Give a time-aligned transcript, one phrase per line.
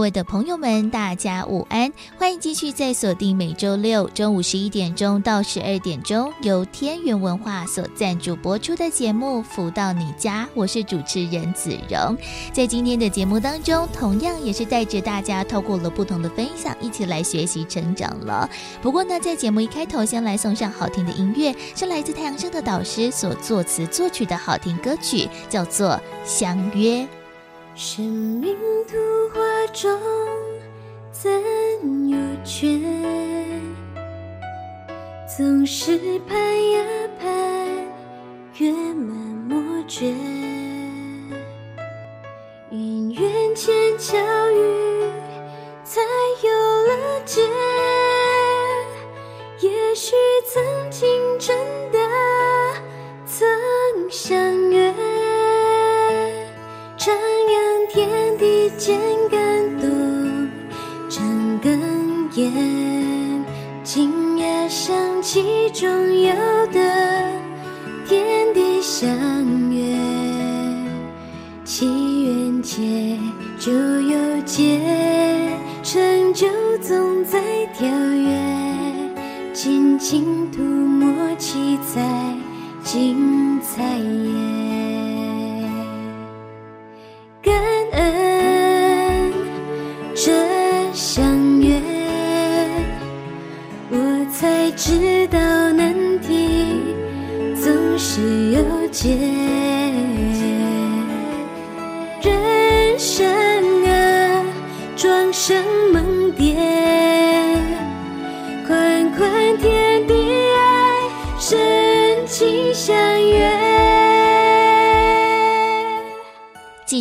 [0.00, 1.92] 各位的朋友们，大家午安！
[2.16, 12.16] 欢迎继续在锁定每周六中午十一点钟到十二点钟，由天元文化所赞助播出的节目《福到你家》，我是主持人子荣。
[12.50, 18.48] 在今天的节目当中，同样也是带着大家透过了不同的分享，一起来学习成长了。
[18.80, 25.90] 不过呢，在节目一开头，先来送上好听的音乐，是来自太阳盛德导师所作词作曲的好听歌曲，叫做
[26.24, 27.02] 《相约》。
[27.82, 28.54] 生命
[28.86, 28.98] 图
[29.32, 29.40] 画
[29.72, 29.98] 中
[31.10, 31.32] 怎
[32.10, 32.78] 有缺？
[35.26, 36.38] 总是盼
[36.72, 36.84] 呀
[37.18, 37.28] 盼，
[38.58, 39.16] 月满
[39.48, 40.14] 莫绝。
[42.70, 44.18] 姻缘前巧
[44.50, 45.10] 遇，
[45.82, 46.02] 才
[46.42, 46.50] 有
[46.86, 47.40] 了结。
[49.60, 50.14] 也许
[50.52, 51.56] 曾经真
[51.90, 51.98] 的
[53.24, 53.48] 曾
[54.10, 54.94] 相约。
[58.00, 58.98] 天地间
[59.30, 59.90] 感动，
[61.10, 61.22] 长
[61.60, 61.78] 哽
[62.34, 63.44] 咽，
[63.84, 65.86] 今夜想起中
[66.22, 66.32] 有
[66.72, 66.80] 的
[68.06, 69.06] 天地相
[69.70, 69.94] 约，
[71.62, 73.18] 祈愿结
[73.58, 74.80] 就有结，
[75.82, 76.48] 成就
[76.80, 77.38] 总在
[77.74, 81.06] 跳跃，轻轻涂抹
[81.36, 82.34] 七彩
[82.82, 84.79] 精彩夜。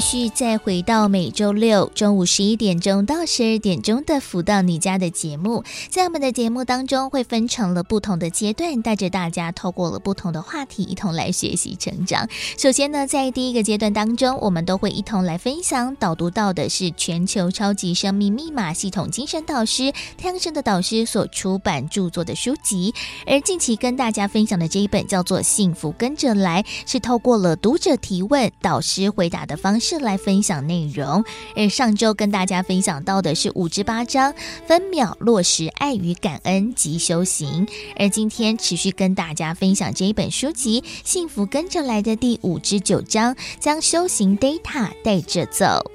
[0.09, 12.27] 继续再回到每周六中午十一点钟到十二点钟的“福到你家”的节目，在我们的节目当中会分成了不同的阶段，带着大家透过了不同的话题，一同来学习成长。
[12.57, 22.93] 首先呢，在第一个阶段当中，我们都会一同来分享导读到的是全球超级生命密码系统精神导师太阳盛德导师所出版著作的书籍，
[23.27, 29.99] 而近期跟大家分享的这一本叫做《幸福跟着来》，是透过了读者提问，导师回答的方式。
[29.99, 31.25] 来分享内容，
[31.55, 34.31] 而上周跟大家分享到的是五至八章，
[34.67, 37.67] 分秒落实爱与感恩及修行。
[37.97, 45.89] 而今天持续跟大家分享这一本书籍《幸福跟着来的》第五至九章，将修行 data 带着走。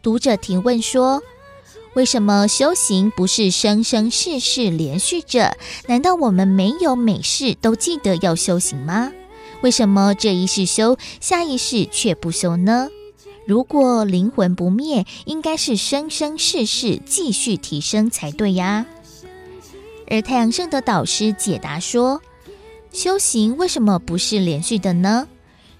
[0.00, 1.22] 读者提问说：
[1.94, 5.56] 为什么修行不是生生世世连续着？
[5.88, 9.12] 难道我们没有每世都记得要修行吗？
[9.62, 12.88] 为什么这一世修，下一世却不修呢？
[13.46, 18.86] 如果灵魂不灭，应该是生生世世继续提升才对呀。
[20.08, 22.20] 而太阳圣德导师解答说：
[22.92, 25.26] 修行为什么不是连续的呢？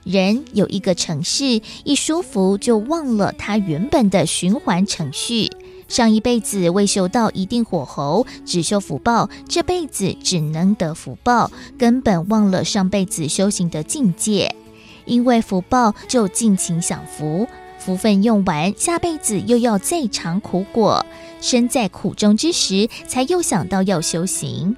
[0.04, 5.48] 人有一个程式，一舒服就忘了他原本的循环程序。
[5.86, 14.56] 上一辈子未修到一定火候，只修福报，这辈子只能得福报，根本忘了上辈子修行的境界。
[15.04, 17.46] 因为福报就尽情享福，
[17.78, 21.04] 福分用完，下辈子又要再尝苦果。
[21.40, 24.76] 身在苦中之时，才又想到要修行。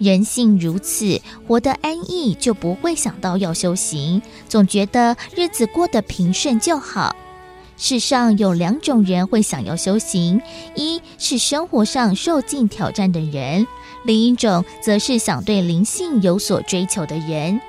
[0.00, 7.14] 人性如此，活得安逸就不会想到要修行，总觉得日子过得平顺就好。
[7.76, 10.40] 世上有两种人会想要修行，
[10.74, 13.66] 一是生活上受尽挑战的人，
[14.04, 17.60] 另一种则是想对灵性有所追求的人。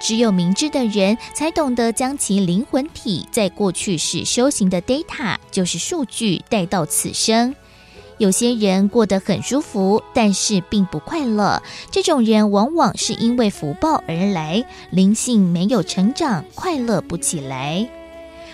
[0.00, 7.54] 只有明智的人才懂得将其灵魂体在过去世修行的 data，就是数据带到此生。
[8.18, 11.62] 有些人过得很舒服，但是并不快乐。
[11.90, 17.88] 这种人往往是因为福报而来，灵性没有成长，快乐不起来。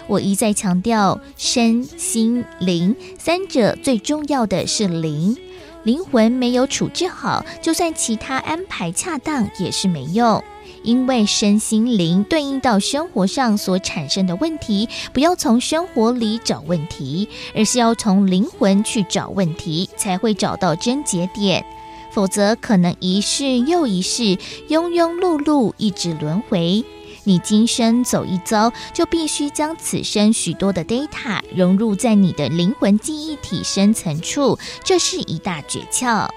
[0.06, 5.36] 我一再强调，身心灵三者最重要的是灵。
[5.82, 10.42] 灵魂没有处置好，就算其他安排恰当也是没用。
[10.86, 21.66] 因为身心灵对应到生活上所产生的问题，不要从生活里找问题，而是要从灵魂去找问题，才会找到症结点。
[22.12, 24.22] 否则，可能一世又一世，
[24.68, 26.82] 庸庸碌碌，一直轮回。
[27.24, 36.28] 你今生走一遭，就必须将此生许多的 data 融入在你的灵魂记忆体深层处，这是一大诀窍。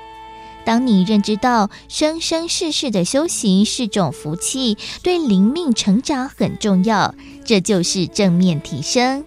[0.69, 9.25] 当你认知到生生世世的修行是种福气，对灵命成长很重要，这就是正面提升。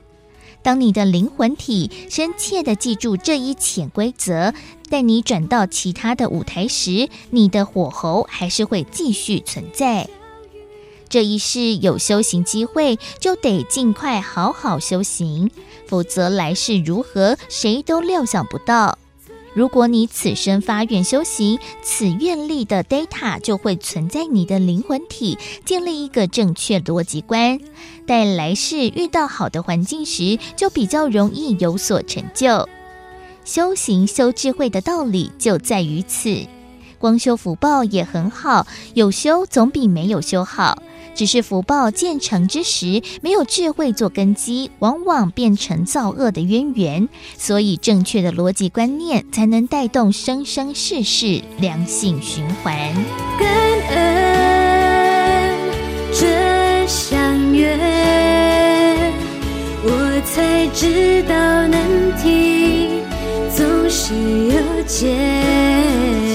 [0.63, 4.55] 当你的灵魂体深切地记住这一潜规则，
[4.89, 10.09] 待你转到其他的舞台时，你的火候还是会继续存在。
[11.09, 15.51] 这一世有修行机会，就得尽快好好修行，
[15.89, 18.97] 否则来世如何，谁都料想不到。
[19.55, 27.59] 如果你此生发愿修行，此愿力的 data 就会存在你的灵魂体，建立一个正确逻辑观。
[28.07, 32.69] 待来世遇到好的环境时，就比较容易有所成就。
[33.45, 36.47] 修行修智慧的道理就在于此。
[37.03, 38.65] 光修福报也很好，
[38.95, 40.81] 有修总比没有修好。
[41.17, 47.09] 只是福报建成之时，没有智慧做根基，往往变成造恶的渊源。
[47.37, 52.79] 所以，正确的逻辑观念才能带动生生世世良性循环。
[53.37, 53.49] 感
[53.91, 55.59] 恩
[56.15, 59.13] 这相缘，
[59.83, 61.35] 我才知道
[61.67, 61.83] 难
[62.23, 63.03] 题
[63.55, 64.15] 总是
[64.47, 66.32] 有解。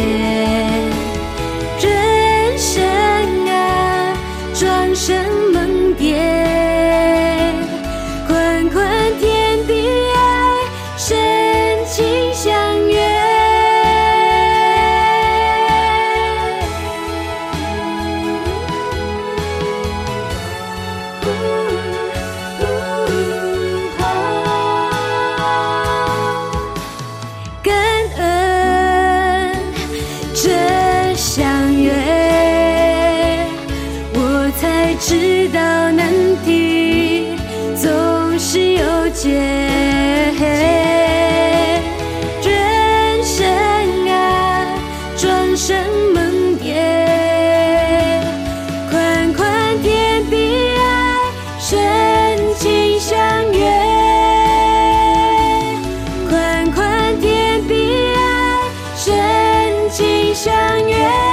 [60.38, 61.27] 相约。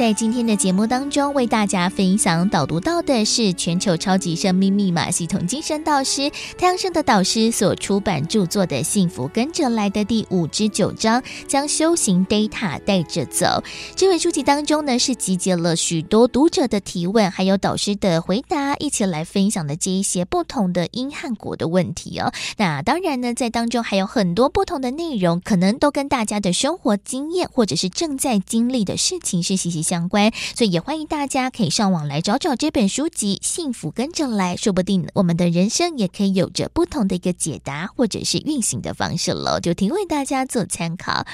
[0.00, 13.62] 在今天的节目当中，为大家分享导读到的是全球超级生命密码系统精神导师太阳盛德导师所出版著作的《幸福跟着来的》第五至九章，将修行 data 带着走。
[13.94, 22.32] 这本书籍当中呢，是集结了许多读者的提问，还有导师的回答，一起来分享的这一些不同的英汉国的问题哦。
[22.56, 29.89] 那当然呢，在当中还有很多不同的内容，可能都跟大家的生活经验或者是正在经历的事情是息息相。
[29.90, 41.26] 相关，所以也欢迎大家可以上网来找找这本书籍《幸福跟着来》，说不定我们的人生也可以有着不同的一个解答，或者是运行的方式喽，就提供大家做参考。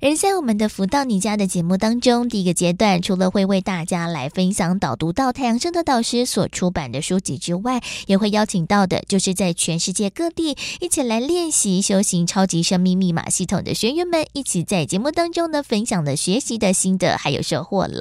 [0.00, 17.95] 而在我们的福到你家的节目当中，第一个阶段除了会为大家来分享导读到太阳升的导师所出版的书籍之外，也会邀请到的就是在全世界各地一起来练习修行超级生命密码系统的学员们，一起在节目当中呢分享的学习的心得还有收获了。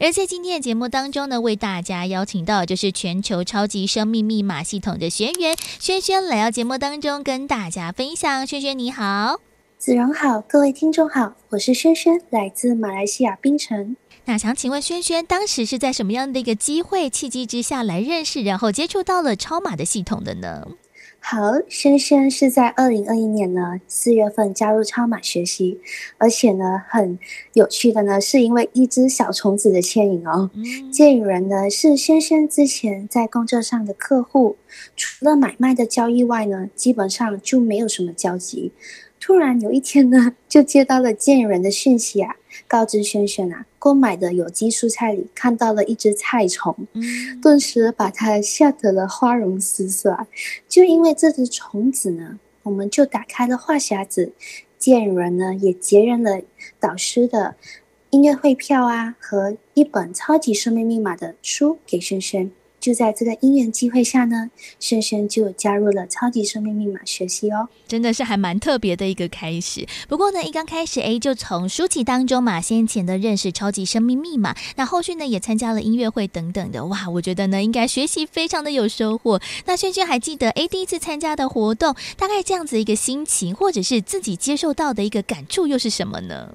[0.00, 8.46] 而在今天的节目当中呢，为大家邀请到就是全球超级生命密码系统的学员轩轩来到节目当中跟大家分享。
[8.46, 9.40] 轩轩你好，
[9.78, 13.96] 子荣好，各位听众好，我是轩轩，来自马来西亚槟城。
[14.26, 20.68] 那想请问轩轩，当时是在什么样的一个机会契机之下来认识，然后接触到了超马的系统的呢？
[21.22, 25.78] 好，轩轩是在二零二一年呢四月份加入超马学习，
[26.18, 27.18] 而且呢很
[27.52, 30.50] 有趣的呢，是因为一只小虫子的牵引哦。
[30.90, 34.56] 借引人呢是轩轩之前在工作上的客户，
[34.96, 38.72] 除了买卖的交易外呢，基本上就没有什么交集。
[39.20, 42.36] 突然有一天呢，就接到了借引人的讯息啊。
[42.66, 46.76] 告知萱萱啊，购买的有机蔬菜里看到了一只菜虫，
[47.42, 50.26] 顿时把他吓得了花容失色。
[50.68, 54.32] 就因为这只虫子呢，我们就打开了话匣子，
[54.78, 56.40] 借引人呢也结缘了
[56.78, 57.56] 导师的
[58.10, 62.50] 音乐会票啊和一本超级生命密码的书给轩轩。
[62.80, 69.86] 就在这个因缘机会下呢，轩轩就加入了超级生命密码学习哦，真的是还蛮特别的一个开始。
[70.08, 79.40] 不过呢，一刚开始，诶，就从书籍当中嘛，先前的认识超级生命密码，那后续呢也参加了音乐会等等的，哇，我觉得呢应该学习非常的有收获。
[79.66, 86.50] 那轩轩还记得，诶，第一次参加的活动，大概这样子一个心情，或者是自己接受到的一个感触又是什么呢？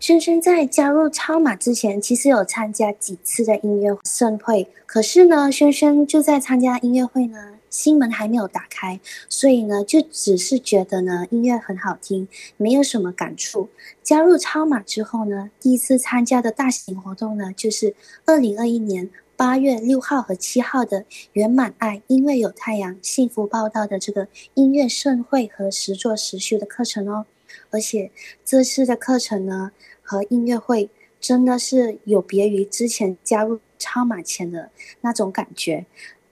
[0.00, 8.98] 轩轩在加入超马之前，其实有参加几次的音乐盛会，可是呢，轩轩就在参加音乐会呢，心门还没有打开，
[9.28, 13.68] 所以呢，就只是觉得呢，音乐很好听，没有什么感触。
[14.02, 17.94] 加入超马之后呢，第一次参加的大型活动呢，就是
[18.24, 27.26] 二零二一年八月六号和七号的圆满爱，因为有太阳幸福报道的这个音乐盛会和实作实修的课程哦。
[27.70, 28.10] 而且
[28.44, 29.72] 这次的课程呢，
[30.02, 34.70] 和音乐会真的是有别于之前加入超马前的
[35.00, 35.86] 那种感觉，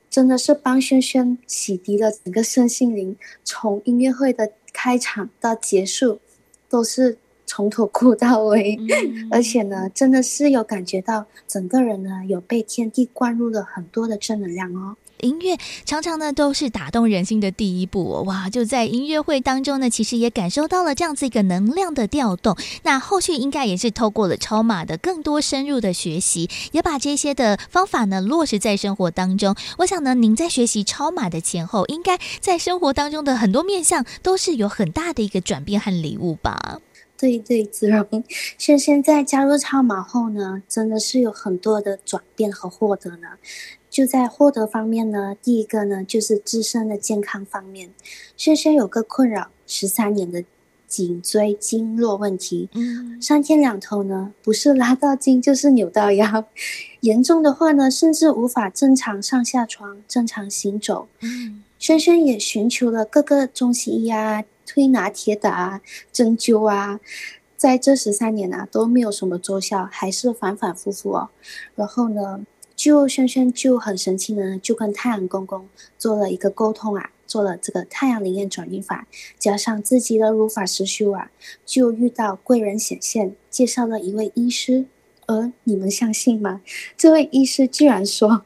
[0.08, 6.20] 真的是帮轩轩洗涤了整个身心灵，从音乐会的开场到结束，
[6.68, 14.96] 都是从头哭到尾，嗯、而且呢，真的是有感觉到整个人呢有被天地灌入了很多的正能量哦。
[15.20, 18.50] 音乐常常呢都是打动人心的第一步，哇！
[18.50, 22.56] 就在音乐会当中呢，其实也感受到了这样子一个能量的调动。
[22.82, 29.54] 那后续应该也是透过了超马的更多深入的学习，也把这些的方法呢落实在生活当中。
[29.78, 36.80] 我想呢，您在学习超马的前后，应该在生活当中的很多面向都是有很大的一个转变和礼物吧？
[37.18, 38.22] 对对，子荣，
[38.58, 43.28] 轩轩在加入超马后呢，真的是有很多的转变和获得呢。
[43.96, 47.88] 就在获得方面呢，第一个呢就是自身的健康方面。
[48.36, 50.44] 轩轩有个困扰十三年的
[50.86, 56.44] 颈椎经络问题，嗯，三天两头呢，不是拉到筋就是扭到腰，
[57.00, 61.08] 严重的话呢，甚至无法正常上下床、正常行走。
[61.22, 65.80] 嗯，轩轩也寻求了各个中西医啊、推拿、铁打啊、
[66.12, 67.00] 针灸啊，
[67.56, 71.30] 在这十三年啊都没有什么奏效，还是反反复复哦。
[71.74, 72.44] 然后呢，
[72.76, 75.66] 就轩轩就很神奇呢，就跟太阳公公
[75.96, 81.30] 做了一个沟通啊，做了这个太阳灵验转运法，加上自己的如法实修啊，
[81.64, 84.84] 就遇到贵人显现，介绍了一位医师，
[85.26, 86.60] 而你们相信吗？
[86.98, 88.44] 这位医师居然说，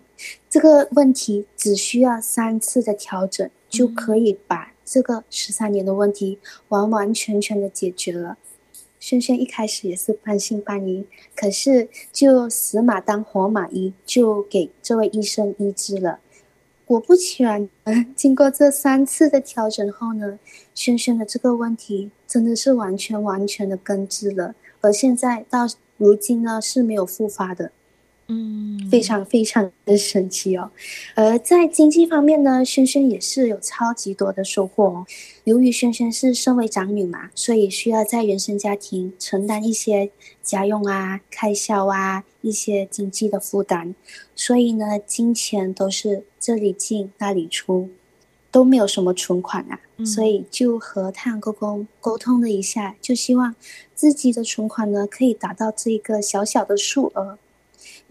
[0.49, 8.39] 这个问题只需要三次的调整，就可以把这个十三年的问题完完全全的解决了。
[9.01, 16.21] 轩轩一开始也是半信半疑，可是就死马当活马医，就给这位医生医治了。
[16.85, 17.67] 果不其然，
[18.15, 20.39] 经过这三次的调整后呢，
[20.75, 25.67] 轩轩的这个问题真的是完全完全的根治了，而现在到
[25.97, 27.73] 如今呢是没有复发的。
[28.33, 30.71] 嗯，非常非常的神奇哦。
[31.17, 35.07] 而在经济方面呢，轩轩也是有超级多的收获哦。
[35.43, 40.13] 由于轩轩是身为长女嘛，所以需要在原生家庭承担一些
[40.45, 43.97] 家用啊、开销啊、一些经济的负担，
[44.37, 47.91] 所以呢，金钱都是这里进那里出，
[48.53, 49.81] 都没有什么存款啊。
[49.97, 53.57] 嗯、所以就和太阳公公沟通了一下，就希望
[53.93, 57.37] 自己的存款呢可以达到这个小小的数额。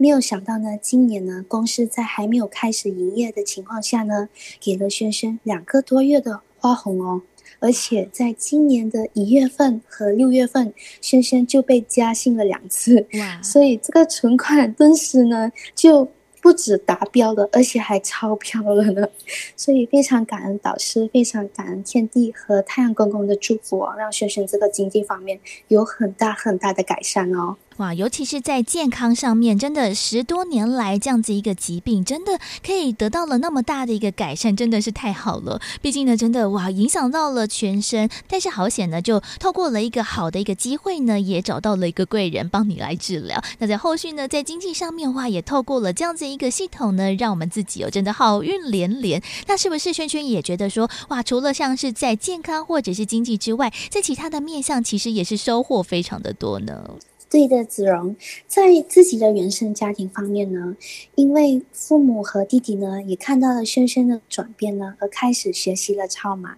[0.00, 7.20] 没有想到呢，今年呢，公司在还没有开始营业的情况下呢，给了轩轩两个多月的花红哦，
[7.58, 19.06] 而且在今年的一月份和六月份，轩轩就被加薪了两次，哇所以这个存款顿时呢就不止达标了，而且还超标了呢，
[19.54, 25.38] 所以非常感恩导师，非常感恩天地和太阳公公的祝福哦，让轩轩这个经济方面
[25.68, 27.58] 有很大很大的改善哦。
[27.80, 35.58] 哇，尤其是在健康上面，真的十多年来这样子一个疾病，真的可以得到了那么大的一个改善，真的是太好了。
[35.80, 43.42] 毕竟呢，真的哇，影响到了全身，但是好险呢，就透过了一个好的一个机会呢，也找到了一个贵人帮你来治疗。
[43.60, 49.22] 那在后续呢，在经济上面的话，也透过了这样子一个系统呢，让我们自己哦，真的好运连连。
[49.46, 56.90] 那是不是轩轩也觉得说，哇，除了像是在健康或者是经济之外，在其他的面向，其实也是收获非常的多呢？
[57.30, 58.16] 对的，子荣，
[58.48, 60.76] 在自己的原生家庭方面呢，
[61.14, 66.56] 因为父母和弟弟呢也看到了轩轩的转变呢，而开始学习了超马，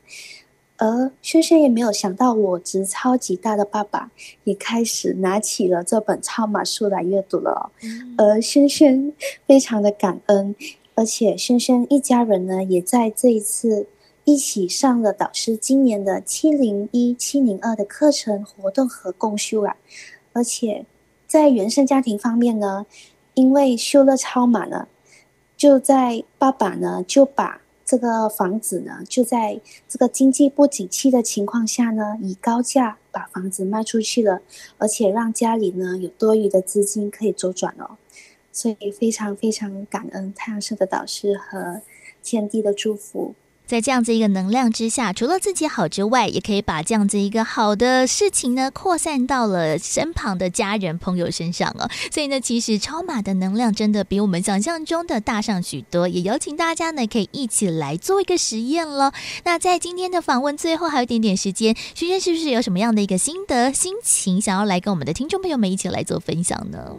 [0.79, 4.11] 而轩轩也没有想到，我值超级大的爸爸
[4.45, 9.13] 也开始拿起了这本超马书来阅读了，嗯、而轩轩
[9.47, 10.57] 非常的感恩，
[10.95, 13.87] 而且轩轩一家人呢也在这一次
[14.25, 19.77] 一起上了导师今年的七零一七零二的课程活动和共修啊。
[20.33, 20.87] 而且，
[21.27, 22.87] 在原生家庭方面呢，
[23.35, 24.89] 因为修了超码呢，
[25.57, 34.41] 就在爸爸呢就把这个房子呢就在这个经济不景气的情况下呢，以高价把房子卖出去了，
[34.79, 37.99] 而且让家里呢有多余的资金可以周转哦。
[38.51, 41.81] 所以非常非常感恩太阳社的导师和
[42.23, 43.35] 天地的祝福。
[43.73, 51.89] 在这样子一个能量之下，除了自己好之外，也可以把这样子一个好的事情呢扩散到了身旁的家人朋友身上哦。
[52.11, 56.07] 所以呢，其实超马的能量真的比我们想象中的大上许多。
[56.07, 59.11] 也邀请大家呢可以一起来做一个实验喽。
[59.45, 66.95] 那在今天的访问最后还有一点点时间，萱萱是不是有什么样的一个心得心情，想要来跟我们的听众朋友们一起来做分享呢？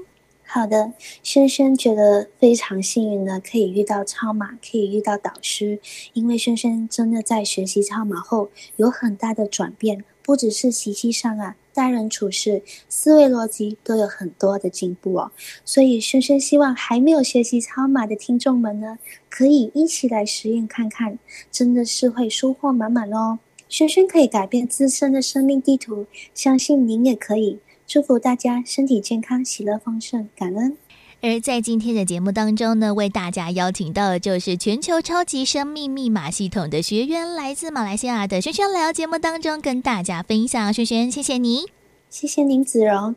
[0.54, 0.94] 好的，
[1.24, 5.80] 轩轩觉得非常幸运的，可以遇到超马，可以遇到导师，
[6.14, 15.32] 因为轩轩真的在学习超马后有很大的转变，不只是习气上啊，待人处事、思维逻辑都有很多的进步哦。
[15.66, 19.00] 所以萱萱希望还没有学习超马的听众们呢，
[19.32, 21.18] 可以一起来实验看看，
[21.52, 23.40] 真的是会收获满满哦。
[23.68, 26.06] 萱萱可以改变自身的生命地图，
[26.36, 27.58] 相信您也可以。
[27.94, 30.76] 祝福大家身体健康、喜乐丰盛，感恩。
[31.22, 40.74] 而在今天的节目当中呢，为大家邀请到的就是全球超级生命密码系统的学员，来自马来西亚的轩轩来到节目当中跟大家分享。
[40.74, 41.68] 轩轩，谢谢你，
[42.10, 43.14] 谢谢您，子荣。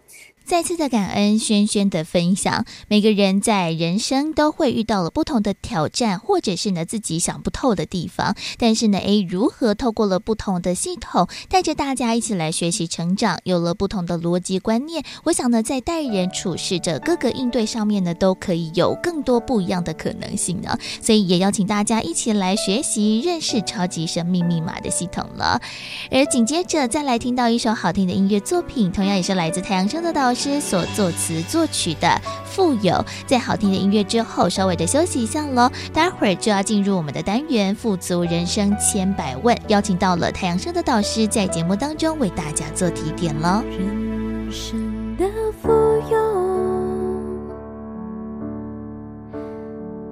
[0.47, 2.65] 再次的感恩轩轩的分享。
[2.87, 8.37] 每个人在人生都会遇到了不同的挑战，或者是呢自己想不透的地方。
[8.57, 20.79] 但是呢，诶，如何透过了不同的系统，带着大家一起来学习成长，有了不同的逻辑观念，我想呢，在待人处事着各个应对上面呢，都可以有更多不一样的可能性呢。
[21.03, 25.61] 所以也邀请大家一起来学习认识超级生命密码的系统了。
[26.09, 30.61] 而紧接着再来听到一首好听的音乐作品，同样也是来自太阳升的导师。
[30.61, 32.09] 所作词作曲的
[32.45, 32.93] 《富有》，
[33.25, 35.71] 在好听的音乐之后，稍微的休息一下喽。
[35.93, 43.63] 待会儿就要进入我们的单元“富足人生千百问”，邀请到了太阳升的导师，在节目当中为大家做提点喽。
[43.71, 45.25] 人生的
[45.63, 45.69] 富
[46.11, 46.19] 有，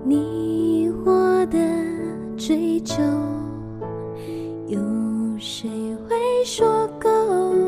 [0.07, 1.59] 你我的
[2.37, 3.03] 追求，
[4.69, 4.79] 有
[5.39, 5.69] 谁
[6.09, 7.64] 会说够？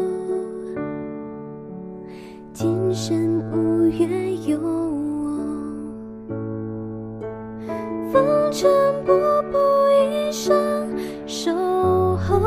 [2.59, 6.33] 今生无缘有我，
[8.11, 8.71] 风尘
[9.05, 9.13] 仆
[9.53, 10.89] 仆一生
[11.27, 11.53] 守
[12.17, 12.41] 候，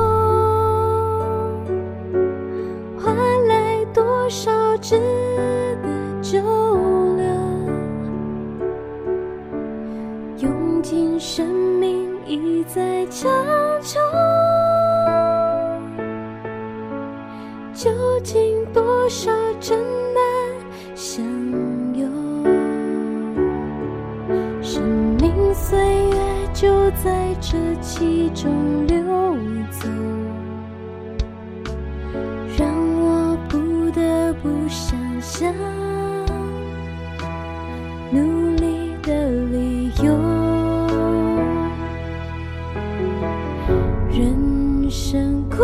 [2.98, 3.16] 换
[3.48, 5.00] 来多少值
[5.84, 6.40] 得久
[7.16, 7.24] 留？
[10.40, 11.48] 用尽生
[11.80, 13.30] 命一再强
[13.84, 14.00] 求，
[17.80, 17.90] 究
[18.26, 20.22] 竟多少真爱
[20.96, 21.24] 相
[21.96, 22.44] 拥？
[24.62, 24.84] 生
[25.18, 26.18] 命岁月
[26.54, 26.68] 就？
[27.02, 28.52] 在这其中
[28.86, 28.98] 流
[29.70, 29.88] 走，
[32.58, 32.68] 让
[33.00, 35.54] 我不得不想象
[38.12, 40.12] 努力的理由。
[44.12, 45.64] 人生苦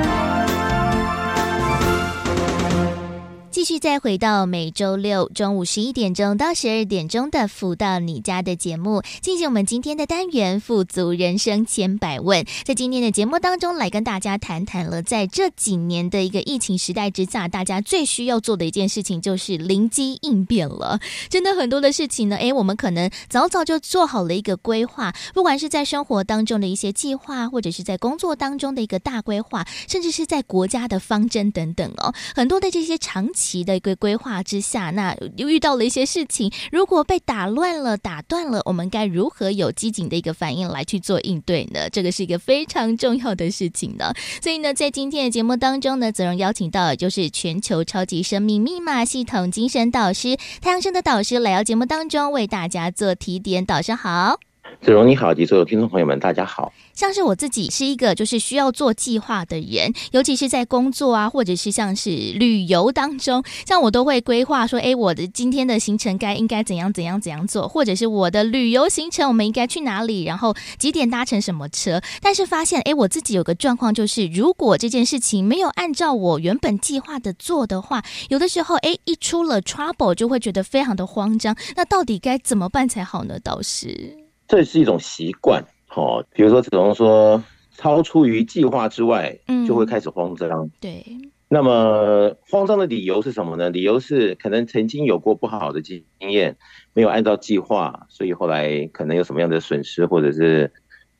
[3.51, 12.45] 继续再回到每周六中午十一点钟到十二点钟的“福到你家”的节目，进行我们今天的单元“富足人生千百问”。
[12.63, 21.01] 在今天的节目当中，来跟大家谈谈了，在这几年的一个疫情时代之下，大家最需要做的一件事情就是灵机应变了。
[21.27, 33.40] 真的很多的事情呢，诶，我们可能早早就做好了一个规划，不管是在生活当中的一些计划，或者是在工作当中的一个大规划，甚至是在国家的方针等等哦，很多的这些场景。
[33.41, 41.89] 期的一个规划之下，那又遇到了一些事情，如果被打乱了、打断了，我们该如何有机警的一个反应来去做应对呢？
[41.89, 44.13] 这个是一个非常重要的事情呢。
[44.41, 53.65] 所以呢，在今天的节目当中呢，泽荣邀请到的就是全球超级生命密码系统精神导师太阳盛德导师来到节目当中为大家做提点。
[53.65, 54.39] 导师好。
[54.81, 56.71] 子荣你好，及所有听众朋友们，大家好。
[57.01, 71.99] 像是我自己是一个就是需要做计划的人，尤其是在工作啊，或者是像是旅游当中，像我都会规划说，哎，我的今天的行程该应该怎样怎样怎样做，或者是我的旅游行程我们应该去哪里，然后几点搭乘什么车。
[72.21, 81.57] 但是发现，哎，我自己有个状况就是，如果这件事情没有按照我原本计划的做的话，有的时候，哎，一出了 trouble 就会觉得非常的慌张。
[81.75, 83.39] 那到底该怎么办才好呢？
[83.39, 84.15] 导师？
[84.47, 85.63] 这是一种习惯，
[85.95, 87.43] 哦，比如说，子龙说
[87.75, 90.69] 超出于计划之外，嗯，就会开始慌张。
[90.79, 91.05] 对，
[91.49, 93.69] 那么慌张的理由是什么呢？
[93.69, 96.55] 理由是可能曾经有过不好的经验，
[96.93, 100.71] 没有按照计划，所以后来可能有什么样的损失，或者是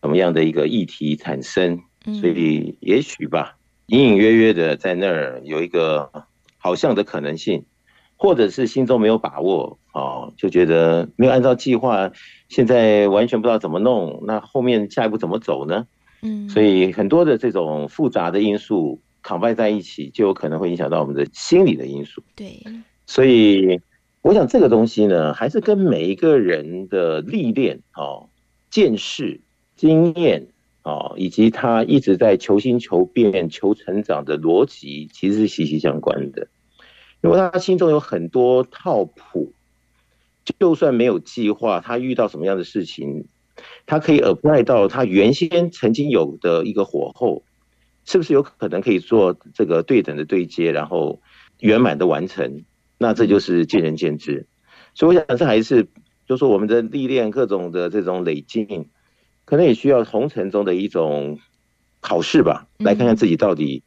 [0.02, 1.78] 什么样的一个议题产生，
[2.22, 3.58] 所以也许吧，
[3.88, 6.10] 隐隐约约的在那儿有一个
[6.58, 7.66] 好像的可能性。
[8.22, 12.12] 或者是心中没有把握，哦，就觉得没有按照计划，
[12.50, 15.88] 现在完全不知道怎么弄，那后面下一步怎么走呢？
[16.22, 22.22] 嗯，所以很多的这种复杂的因素 combine 在一起，就有可能会影响到我们的心理的因素。
[22.36, 22.62] 对，
[23.08, 23.82] 所以
[24.22, 28.30] 我想这个东西呢，还是跟每一个人的历练、哦、
[28.70, 29.42] 见识、
[29.76, 30.46] 经验、
[30.84, 36.48] 哦，以及他一直在求新求变、求成长的逻辑，其实是息息相关的。
[37.22, 39.54] 如果他心中有很多套谱，
[40.60, 43.26] 就算没有计划，他遇到什么样的事情，
[43.86, 47.44] 他可以 apply 到他原先曾经有的一个火候，
[48.06, 51.22] 是不是有可能可以做这个对等的对接，然后
[51.60, 52.64] 圆满的完成？
[52.98, 54.48] 那这就是见仁见智。
[54.96, 55.84] 所以我想，这还是
[56.26, 58.90] 就是说我们的历练，各种的这种累进，
[59.46, 61.38] 可能也需要红尘中的一种
[62.00, 63.84] 考试吧，来看看自己到底。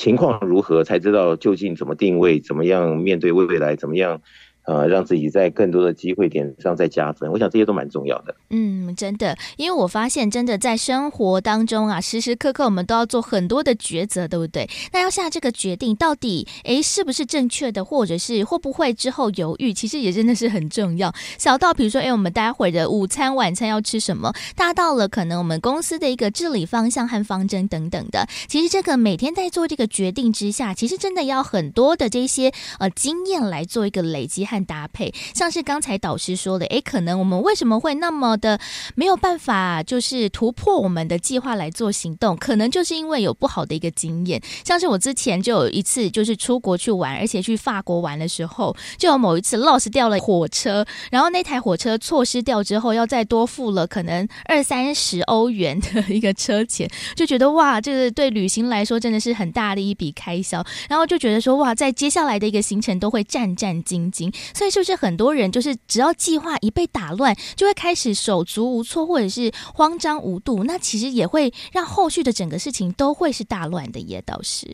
[0.00, 4.22] 情况如何才知道究竟怎么定位，怎么样面对未来，怎么样？
[4.70, 8.32] 呃，让自己在更多的机会点上再加分，我想这些都蛮重要的。
[8.50, 14.70] 嗯，真的，因为我发现，真的在生活当中啊，时时刻刻我们都要做很多的抉择，对不对？
[14.92, 21.12] 那要下这个决定，到底诶是不是正确的，或者是会不会之后犹豫，其实也真的是很重要。
[21.36, 24.32] 小到比如说，诶我们待会儿的午餐、晚餐要吃什么？
[24.54, 28.28] 大到了可能我们公司的一个治理方向和方针等等的。
[28.46, 34.46] 其实这个每天在做这个决定之下，其实真的要很多的这些呃经验来做一个累积。
[34.50, 38.58] 和搭配，像是刚才导师说的，诶，可能我们为什么会那么的
[38.94, 42.36] 没有办法，就是突破我们的计划来做行动？
[42.36, 44.40] 可能就是因为有不好的一个经验。
[44.64, 60.64] 像是我之前就有一次，就是出国去玩，而且去法国玩的时候，就有某一次 lost 掉了火车，然后那台火车错失掉之后，要再多付了可能二三十欧元的一个车钱，就觉得哇，这个对旅行来说真的是很大的一笔开销。
[60.88, 64.32] 然后就觉得说哇，在接下来的一个行程都会战战兢兢。
[64.54, 70.64] 所以是不是很多人就是只要计划一被打乱，就会开始手足无措，或者是慌张无度？
[70.64, 74.22] 那其实也会让后续的整个事情都会是大乱的耶。
[74.26, 74.66] 导师，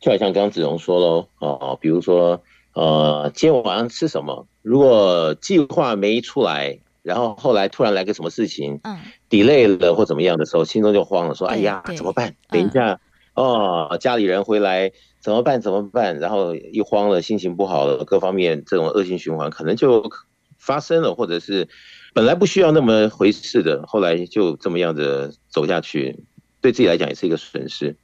[0.00, 2.40] 就好像刚刚子荣说喽，哦，比如说
[2.74, 4.46] 呃，今天晚上吃什么？
[4.62, 8.98] 如果计划没出来，然后后来突然来个什么事情，嗯
[9.30, 12.34] ，delay 了或怎么样的时候，心中就慌了，说哎呀，怎么办？
[12.48, 13.00] 等一下，
[13.34, 14.92] 嗯、哦，家里人回来。
[15.22, 15.60] 怎么办？
[15.60, 16.18] 怎么办？
[16.18, 20.10] 然后一慌了，心情不好了，各方面这种恶性循环可能就
[20.58, 21.68] 发生了，或者是
[22.12, 26.24] 本来不需要那么回事的，后来就这么样的走下去，
[26.60, 27.96] 对自己来讲也是一个损失。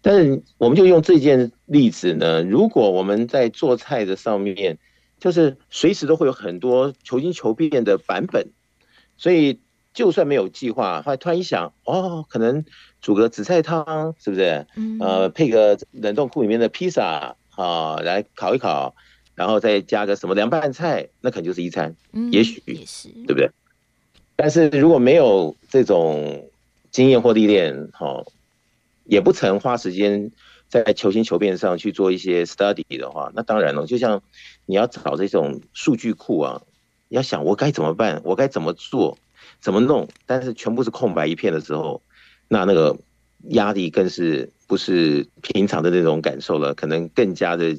[0.00, 4.78] 但是我们就用这件例子呢，如果我们在做菜的上面，
[5.18, 8.52] 就是随时都会有很多求新求变的版本，
[9.16, 9.58] 所以
[9.92, 12.64] 就算没有计划，后来突然一想，哦，可能。
[13.00, 14.66] 煮个紫菜汤是不是？
[14.76, 18.94] 嗯，呃，配个冷冻库里面的披萨啊，来烤一烤，
[19.34, 21.96] 然后再加个什么凉拌菜，那肯定就是一餐。
[22.12, 23.50] 嗯，也许也是，对不对？
[24.36, 26.48] 但是如果没有这种
[26.90, 28.22] 经验或历练，哈，
[29.04, 30.30] 也不曾花时间
[30.68, 34.22] 在求新求变上去做一些 study 的话，那当然了，就像
[34.66, 36.62] 你要找这种数据库啊，
[37.08, 39.16] 你要想我该怎么办，我该怎么做，
[39.58, 42.02] 怎么弄，但是全部是空白一片的时候。
[42.52, 42.98] 那那个
[43.50, 47.76] 压力更是不是平常的那种感受了，可能更加的，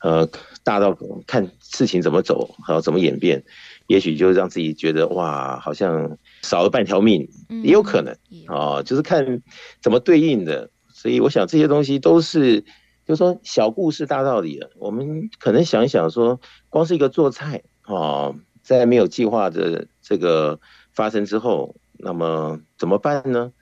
[0.00, 0.26] 呃，
[0.64, 3.44] 大到看事情怎么走，还有怎么演变，
[3.88, 7.28] 也许就让自己觉得哇，好像少了半条命，
[7.62, 9.42] 也有可能啊，就是看
[9.82, 10.70] 怎么对应的。
[10.88, 12.62] 所以我想这些东西都是
[13.06, 14.70] 就是说小故事大道理了。
[14.78, 20.58] 我们可能想一想说，光是一个做菜啊，在没有计划的这个
[20.94, 23.52] 发生之后，那么怎么办呢？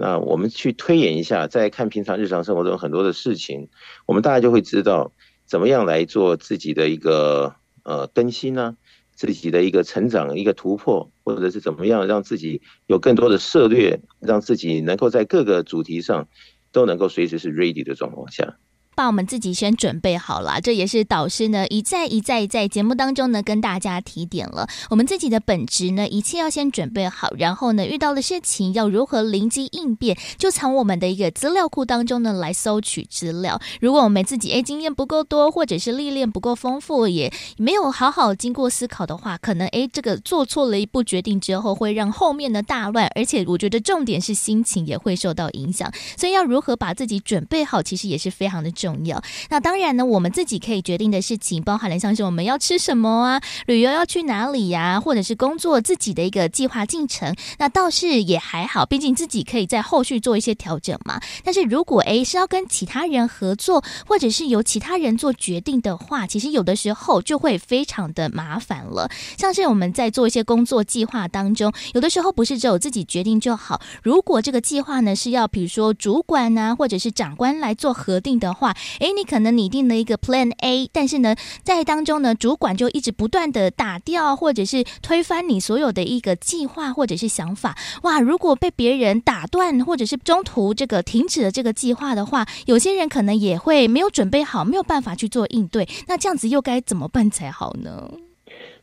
[0.00, 3.68] 那我们去推演一下，再看平常日常生活中很多的事情，
[4.06, 5.12] 我们大家就会知道
[5.44, 8.78] 怎么样来做自己的一个呃更新呢？
[9.12, 16.26] 自己的一个成长、一个突破，或者是怎么样让自己有更多的策略，让自己能够在各个主题上
[16.72, 18.56] 都能够随时是 ready 的状况下。
[19.00, 24.68] 把我们自己先准备好了，这也是导师呢一再一再在节目当中呢跟大家提点了。
[24.90, 33.58] 我们自己的本职呢，一切要先准备好，然后呢遇到的事情要如何灵机应变，就从我们的一个资料库当中呢来搜取资料。
[33.80, 43.10] 如果我们自己哎经验不够多，或者是历练不够丰富，也没有好好经过思考的话，可能哎这个做错了一步决定之后，会让后面的大乱。
[43.14, 48.89] 而且我觉得重点是心情也会受到影响，所以要如何把自己准备好，其实也是非常的重。
[48.90, 49.22] 重要。
[49.48, 61.20] 那当然呢，我们自己可以决定的事情，包含了像是我们要吃什么啊，旅游要去哪里呀、或者是工作自己的一个计划进程，那倒是也还好，毕竟自己可以在后续做一些调整嘛。
[61.44, 69.08] 但是如果诶是要跟其他人合作，或者是由其他人做决定的话，其实有的时候就会非常的麻烦了。
[69.38, 73.80] 像是我们在做一些工作计划当中，有的时候不是只有自己决定就好。
[74.02, 78.69] 如果这个计划呢是要比如说主管啊，或者是长官来做核定的话
[79.00, 87.76] 诶，你可能拟定了一个 Plan A，但是呢，在当中呢，主管就一直不断的打掉，或者是推翻你所有的一个计划或者是想法。
[88.02, 95.88] 哇，如果被别人打断，或者是中途这个停止了这个计划的话，有些人可能也会没有准备好，没有办法去做应对。
[96.08, 98.10] 那这样子又该怎么办才好呢？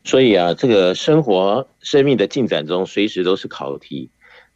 [0.03, 4.09] 所以啊，这个生活生命的进展中，随时都是考题。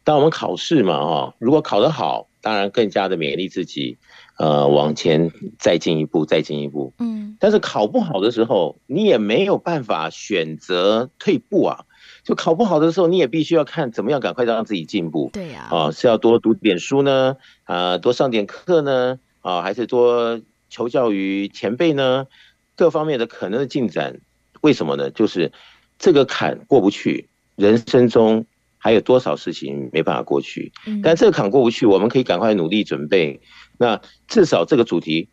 [0.04, 3.98] 当我们考试嘛，哈，如果考得好，当然更加的勉励自己。
[4.42, 6.92] 呃，往前再进一步，再进一步。
[6.98, 11.84] 嗯，但是考不好的时候，你也没有办法选择退步啊。
[12.24, 15.30] 就考不好的时候，你也必须要看怎么样赶快让自己进步。
[15.32, 22.26] 对呀，啊，是要多读点书呢，啊，多上点课呢，啊，还是多求教于前辈呢？
[22.74, 24.18] 各方面的可能的进展，
[24.60, 25.08] 为什么呢？
[25.10, 25.52] 就是
[26.00, 28.44] 这个坎过不去，人生中
[28.76, 30.72] 还有多少事情没办法过去？
[30.84, 33.40] 嗯，但这个坎过不去，我们可以赶快努力准备。
[33.82, 35.28] 那至少这个主题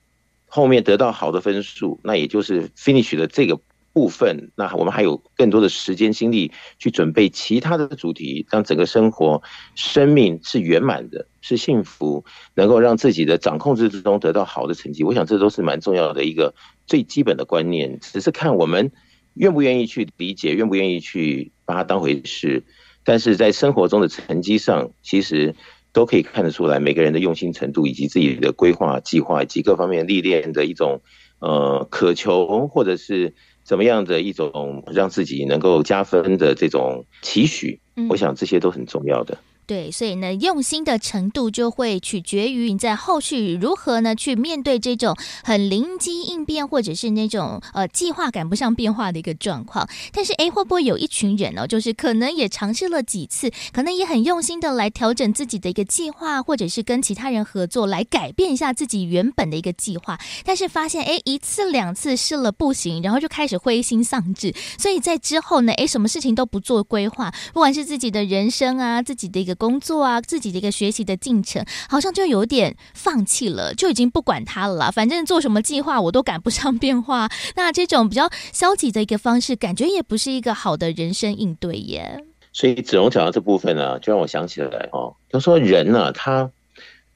[0.47, 3.59] 后面得到好的分数，那也就是 finish 的这个
[3.93, 4.51] 部分。
[4.55, 9.43] 那我们还有更多的时间精力去准备其他的主题，让整个生活、
[9.75, 15.03] 生命是圆满的，是幸福，能够让自己的掌控之中得到好的成绩。
[15.03, 16.55] 我想这都是蛮重要的一个
[16.87, 18.91] 最基本的观念，只是看我们
[19.35, 22.63] 愿不愿意去理解，愿不愿意去把它当回事。
[23.03, 25.53] 但是在生活中的成绩上，其实。
[25.99, 31.01] 都可以看得出来，每个人的用心程度，以及自己的规划、计划以及各方面历练的一种
[31.39, 33.33] 呃渴求，或者是
[33.65, 39.39] 怎么样的一种让自己能够加分的这种期许，我想这些都很重要的。
[39.69, 49.87] 对，所以呢，用心的程度就会取决于你在后续如何呢去面对这种很灵机应变，或者是那种呃计划赶不上变化的一个状况。
[50.11, 64.51] 但是，诶，会不会有一群人呢、哦，就是可能也尝试了几次，可能也很用心的来调整自己的一个计划，或者是跟其他人合作来改变一下自己原本的一个计划，但是发现诶，一次两次试了不行，然后就开始灰心丧志。
[64.79, 69.58] 所以在之后呢，诶，什么事情都不做规划，不管是自己的人生啊，自己的一个。
[69.59, 74.89] 工作啊，自己的一个学习的进程，好像就有点放弃了，就已经不管他了啦。
[74.89, 77.29] 反正做什么计划，我都赶不上变化。
[77.57, 82.23] 那这种比较消极的一个方式，感觉也不是一个好的人生应对耶。
[82.53, 86.49] 所以子龙讲到这部分呢、啊，就让我想起来哦，他说人呢、啊，他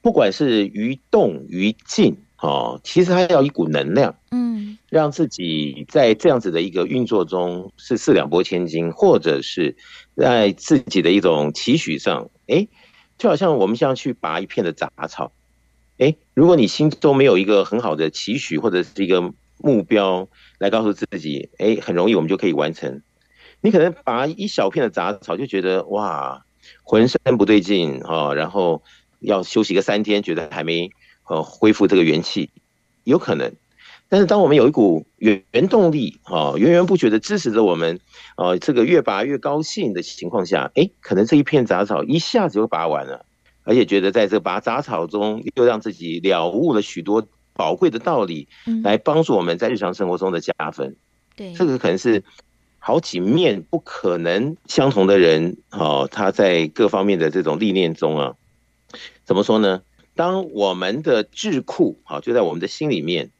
[0.02, 9.74] 不管是于动于静哦，其实他要一股能量，嗯，让自己在这样子的一个运作中是四两拨千斤，或者是。
[10.16, 12.68] 在自己的一种期许上，哎，
[13.18, 15.32] 就好像我们像去拔一片的杂草，
[15.98, 23.02] 哎，如果你心中没有一个很好的期许或者是一个目标来告诉自己，哎，很容易我们就可以完成。
[23.60, 26.44] 你可能拔一小片的杂草就觉得哇，
[26.82, 28.82] 浑身不对劲啊，然后
[29.20, 30.90] 要休息个三天，觉得还没
[31.26, 32.50] 呃恢复这个元气，
[33.04, 33.52] 有可能。
[34.14, 37.98] 但是当我们有一股原原动力啊，源源不绝的支持着我们。
[38.36, 43.26] 哦，这个越拔越高兴的情况下，哎，可能这一片杂草一下子就拔完了，
[43.64, 48.46] 而且觉得在这拔杂草中又让自己了悟了许多宝贵的道理，
[48.84, 50.94] 来帮助我们在日常生活中的加分。
[51.34, 52.22] 对，这个可能是
[52.78, 58.34] 好几面不可能相同的人，哦，他在各方面的这种历练中啊，
[59.24, 59.82] 怎么说呢？
[60.14, 63.32] 当我们的智库啊，就在我们的心里面，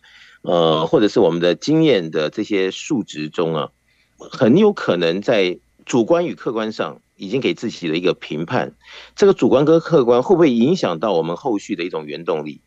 [0.44, 3.70] 呃，或者是我们的经验的这些数值中啊，
[4.18, 8.74] 很有可能在主观与客观上已经给自己的一个评判。
[9.16, 12.60] 这个主观跟客观会不会影响到我们后续的一种原动力？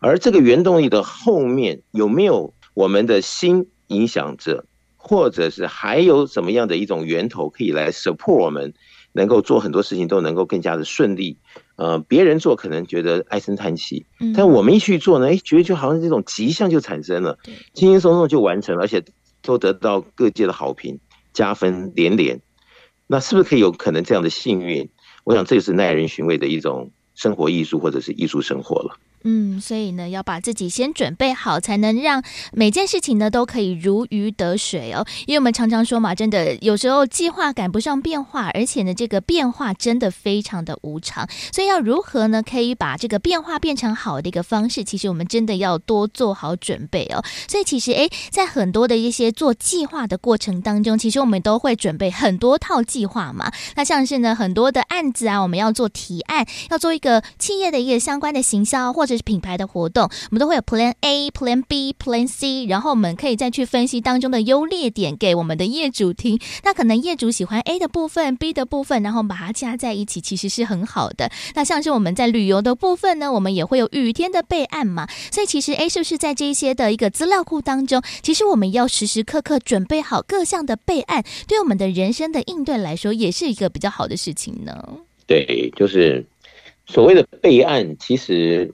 [0.00, 4.64] 而这个原动力的后面有没有我们的心影响着，
[4.96, 8.74] 或者是还有什么样的一种源头可以来 support 我们，
[9.12, 11.36] 能够做很多事情都能够更加的顺利？
[11.80, 14.04] 呃，别人做可能觉得唉声叹气，
[14.36, 17.38] 但我们一去做呢，哎，觉得就好像这种吉祥就产生了，
[17.72, 19.02] 轻轻松松就完成了，而且
[19.40, 21.00] 都得到各界的好评，
[21.32, 22.42] 加分连连。
[23.06, 24.90] 那是不是可以有可能这样的幸运？
[25.24, 28.98] 我想这就是耐人寻味的一种生活艺术，或者是艺术生活了。
[29.22, 35.06] 嗯，所以呢，要把自己先准备好，才能让每件事情呢都可以如鱼得水哦。
[35.26, 41.28] 因为我们常常说嘛，真的有时候计划赶不上变化，而且呢，这个变化真的非常的无常。
[41.52, 44.82] 所以要如何呢，可以把这个变化变成好的一个方式？
[44.82, 47.22] 其实我们真的要多做好准备哦。
[47.46, 53.52] 所以其实诶，在很多的一些做计划的过程当中，其实我们都会准备很多套计划嘛。
[53.76, 59.09] 那像是呢，很多的案子啊，我们要做提案，要做一个企业的一个相关的行销或者。
[59.10, 66.38] 这是品牌的活动，我们都会有 Plan A、Plan B、Plan C，然后我们可以再去分析当中的优劣点给我们的业主听。
[66.62, 71.28] 那可能业主喜欢 A 的部分、B 的部分，然后把它加在一起，其实是很好的。
[71.56, 75.08] 那像是我们在旅游的部分呢，我们也会有雨天的备案嘛。
[75.32, 84.72] 所以其实 A 是不是在这一些的一个资料库当中，其实我们要时时刻刻准备好各项的备案，对我们的人生的应对来说，也是一个比较好的事情呢。
[85.26, 86.24] 对，就是
[86.86, 88.72] 所谓的备案，其实。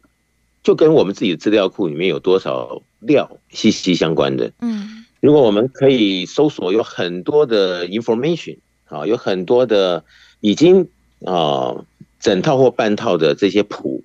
[0.66, 4.50] 就跟我们自己的资料库里面有多少料息息相关的。
[4.61, 10.02] 嗯，如果我们可以搜索有很多的 information 啊，有很多的
[10.40, 10.88] 已经
[11.24, 11.87] 啊
[12.18, 14.02] 整套或半套的这些谱，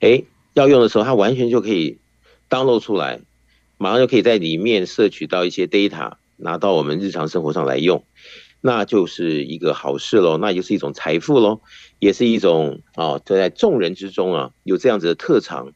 [0.00, 1.96] 诶，要用的时候它完全就可以
[2.50, 3.20] download 出来，
[3.78, 8.04] 马上就可以在里面摄取到一些 data，拿到我们日常生活上来用，
[8.60, 11.60] 那就是一个好事喽，那就是一种财富喽，
[11.98, 15.72] 也是一种啊，就在众人之中啊有这样子的特长。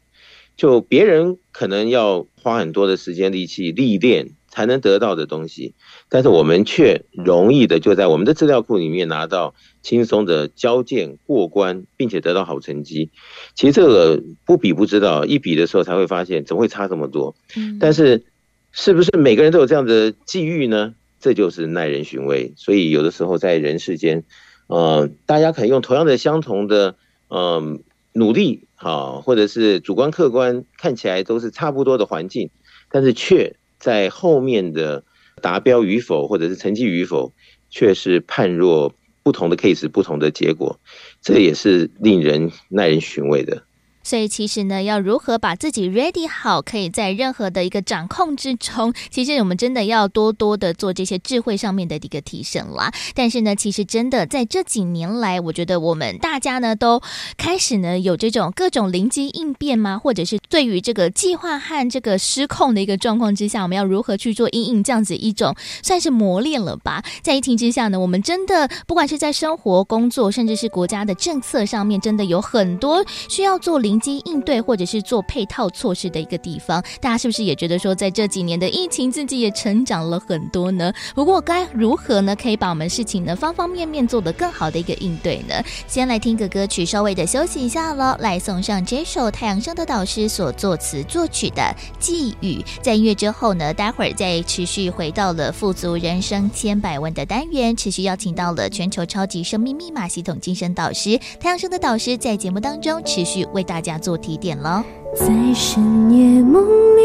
[0.59, 5.75] 就别人可能要花很多的时间、力气历练才能得到的东西，
[6.09, 13.13] 但是我们却容易的就在我们的资料库里面拿到轻松的交件过关，并且得到好成绩。
[13.55, 17.37] 其实这个不比不知道，一比的时候才会发现怎么会差这么多。
[17.79, 18.25] 但是
[18.73, 20.95] 是不是每个人都有这样的际遇呢？
[21.21, 22.53] 这就是耐人寻味。
[22.57, 24.25] 所以有的时候在人世间，
[24.67, 26.97] 呃，大家可以用同样的、相同的，
[27.29, 27.79] 嗯、呃。
[28.15, 32.49] 努力好，或者是主观客观看起来都是差不多的环境，
[32.93, 35.03] 但是却在后面的
[35.43, 37.33] 达标与否，或者是成绩与否，
[37.69, 40.79] 却是判若不同的 case，不同的结果，
[41.21, 43.65] 这也是令人耐人寻味的。
[44.03, 52.91] 所以其实呢，要如何把自己 ready 好，可以在任何的一个掌控之中， 其实我们真的要多多的做这些智慧上面的一个提升啦。
[53.15, 57.03] 但是呢，其实真的在这几年来，我觉得我们大家呢都
[57.37, 59.99] 开始呢有这种各种灵机应变吗？
[59.99, 67.05] 或者是对于这个计划和这个失控的一个状况之下，我们要如何去做应应这样子一种算是磨练了吧？
[67.21, 73.98] 在疫情之下呢，我们真的不管是在生活、工作，甚至是国家的政策上面，真的有很多需要做灵。
[74.01, 80.93] 机应对或者是做配套措施的一个地方，大家是不是也觉得说，在这几年的疫情，自己也成长了很多呢？
[81.15, 82.35] 不过该如何呢？
[82.37, 85.55] 可以把我们事情呢方方面面做得更好的一个应对呢？
[85.87, 88.17] 先来听个歌曲，稍微的休息一下喽。
[88.21, 91.63] 来送上这首太阳升的导师所作词作曲的
[91.99, 92.63] 《寄语》。
[92.83, 103.89] 在音乐之后呢，待会儿再持续回到了富足人生千百万的单元，持续邀请到了全球超级生命密码系统精神导师太阳升的导师，在节目当中持续为大家。
[103.89, 106.63] 家做提点了，在深夜梦
[106.95, 107.01] 里，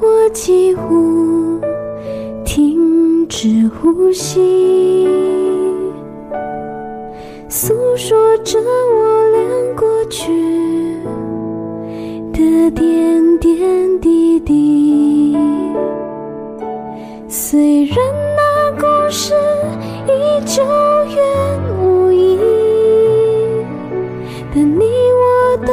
[0.00, 1.60] 我几乎
[2.44, 5.06] 停止呼吸，
[7.48, 10.32] 诉说着我俩过去
[12.32, 15.36] 的点点滴滴。
[17.28, 17.96] 虽然
[18.36, 19.34] 那故事
[20.08, 20.64] 已久
[21.14, 21.22] 远
[25.62, 25.72] 我的。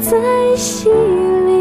[0.00, 0.18] 在
[0.56, 0.92] 心
[1.46, 1.52] 里，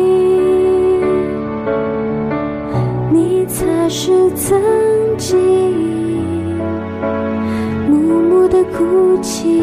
[3.12, 4.59] 你擦拭曾
[5.17, 5.39] 经
[7.88, 9.62] 默默的哭泣，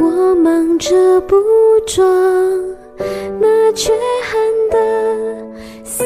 [0.00, 1.36] 我忙着捕
[1.86, 2.04] 捉
[3.38, 3.92] 那缺
[4.24, 4.76] 憾的
[5.84, 6.04] 四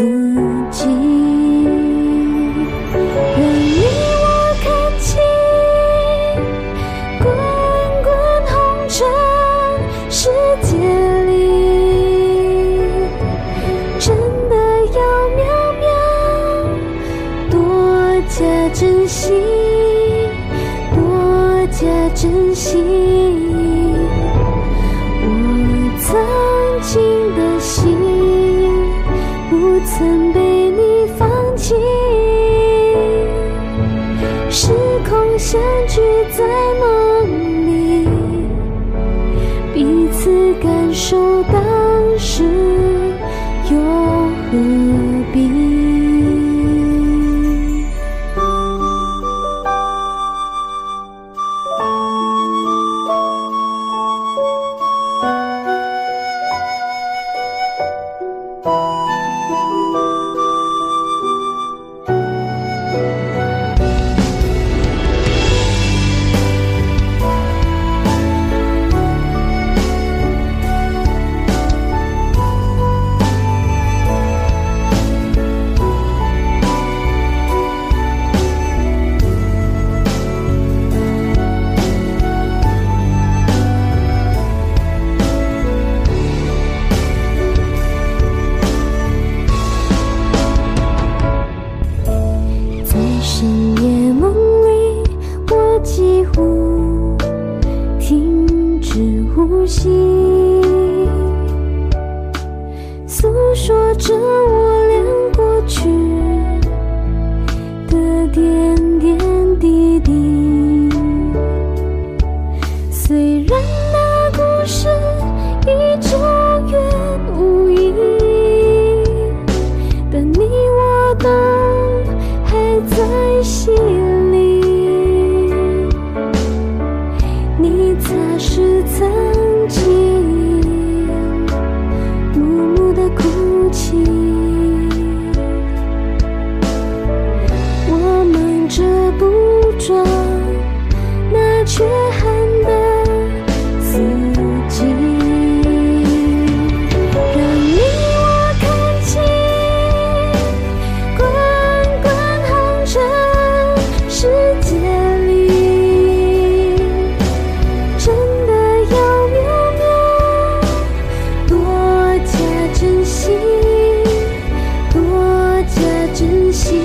[166.52, 166.78] 心，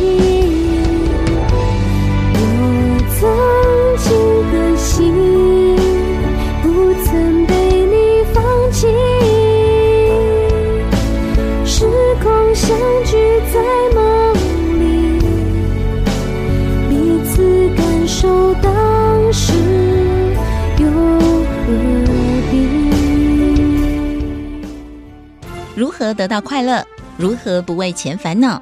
[2.33, 2.39] 我
[3.19, 3.19] 曾
[3.99, 4.07] 经
[4.53, 5.13] 的心
[6.63, 6.65] 不
[7.03, 7.53] 曾被
[7.85, 8.35] 你放
[8.71, 8.87] 弃。
[11.65, 11.85] 时
[12.23, 12.65] 空相
[13.03, 13.17] 聚
[13.53, 13.55] 在
[13.93, 13.99] 梦
[14.79, 14.81] 里，
[16.89, 16.91] 彼
[17.25, 18.71] 此感受当
[19.33, 19.53] 时
[20.79, 21.67] 又何
[22.49, 22.53] 必？
[25.75, 26.81] 如何得到快乐？
[27.17, 28.61] 如何不为钱烦恼？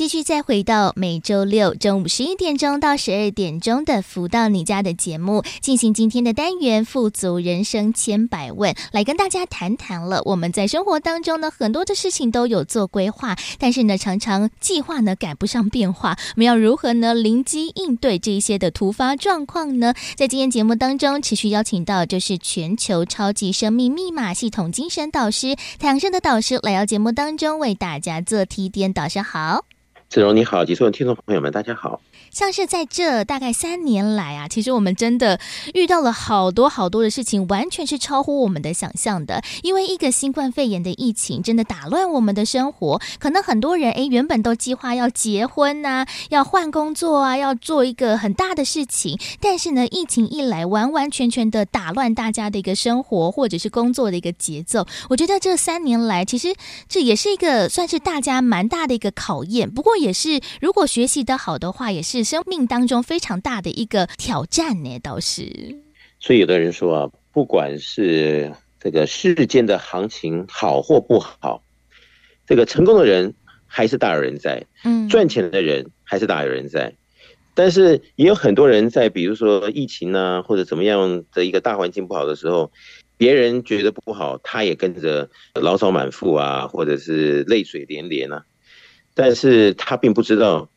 [0.00, 10.22] 继续再回到每周六中午十一点钟到十二点钟的“福到你家”的节目，进行今天的单元“富足人生千百问”，来跟大家谈谈了。
[10.24, 16.16] 我们在生活当中呢，很多的事情都有做规划，但是呢，常常计划呢赶不上变化。
[16.34, 19.92] 我们要如何呢灵机应对这些的突发状况呢？
[20.16, 28.90] 在今天节目当中，持续邀请到就是全球超级生命密码系统精神导师太阳盛德导师来到节目当中为大家做提点。
[28.94, 29.66] 导师好。
[30.10, 32.00] 子荣你好，及所有听众朋友们，大家好。
[32.30, 35.40] 像是在这大概三年来啊，其实我们真的
[35.74, 39.42] 遇到了好多好多的事情，完全是超乎我们的想象的。
[39.62, 43.00] 因为一个新冠肺炎的疫情，真的打乱我们的生活。
[43.18, 54.86] 可能很多人诶，原本都计划要结婚呐，要换工作啊，要做一个很大的事情，但是呢，疫情一来，完完全全的打乱大家的一个生活或者是工作的一个节奏。
[55.08, 56.54] 我觉得这三年来，其实
[56.88, 59.68] 这也是一个算是大家蛮大的一个考验。
[59.68, 62.19] 不过也是，如果学习的好的话，也是。
[62.24, 65.76] 生命当中非常大的一个挑战呢，倒是。
[66.18, 71.62] 所以有的人说啊，不管是这个世间的行情好或不好，
[72.46, 73.34] 这个成功的人
[73.66, 76.94] 还是大有人在，嗯，赚钱的人还是大有人在。
[77.54, 82.70] 但是也有很多人在，比如说疫情啊，或者怎么样的一个大环境不好的时候，
[83.16, 88.44] 别人觉得不好，他也跟着牢骚满腹啊，或者是泪水连连啊。
[89.14, 90.68] 但是他并不知道。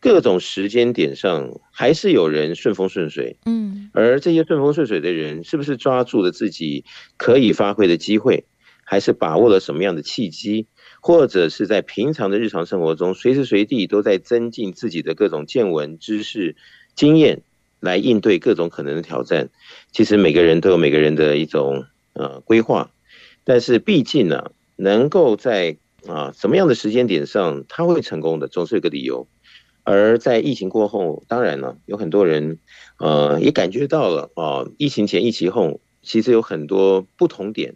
[0.00, 6.84] 各种时间点上，还是有人顺风顺水，嗯，而这些顺风顺水的人，是不是抓住了自己
[7.18, 8.46] 可以发挥的机会，
[8.82, 10.66] 还是把握了什么样的契机，
[11.02, 16.56] 或者是在平常的日常生活中，随时随地都在增进自己的各种见闻、知识、
[16.94, 17.42] 经验，
[17.78, 19.50] 来应对各种可能的挑战。
[19.92, 21.84] 其实每个人都有每个人的一种
[22.14, 22.90] 呃规划，
[23.44, 25.76] 但是毕竟呢、啊，能够在
[26.06, 29.28] 啊什么样的时间点上他会成功的，总是有个理由。
[29.84, 32.58] 而在疫情过后，当然了，有很多人
[32.98, 37.74] 呃也感觉到了啊，疫情前、疫情后，其实有很多不同点。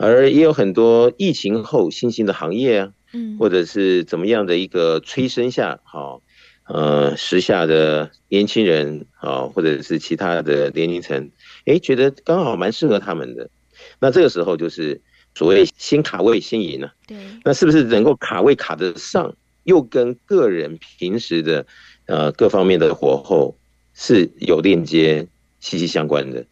[0.00, 6.22] 而也有很多疫情后新兴的行业啊，嗯，或者是怎么样的一个催生下，好，
[6.68, 11.32] 呃，时下的年轻人啊，或者是其他的年龄层，
[11.64, 13.50] 诶，觉得刚好蛮适合他们的。
[13.98, 15.00] 那这个时候就是
[15.34, 16.92] 所谓先卡位先赢了。
[17.08, 17.16] 对。
[17.42, 19.34] 那是不是能够卡位卡得上，
[19.68, 21.66] 又跟个人平时的
[22.06, 23.54] 呃各方面的火候
[23.92, 25.28] 是有链接、
[25.60, 26.46] 息息相关的？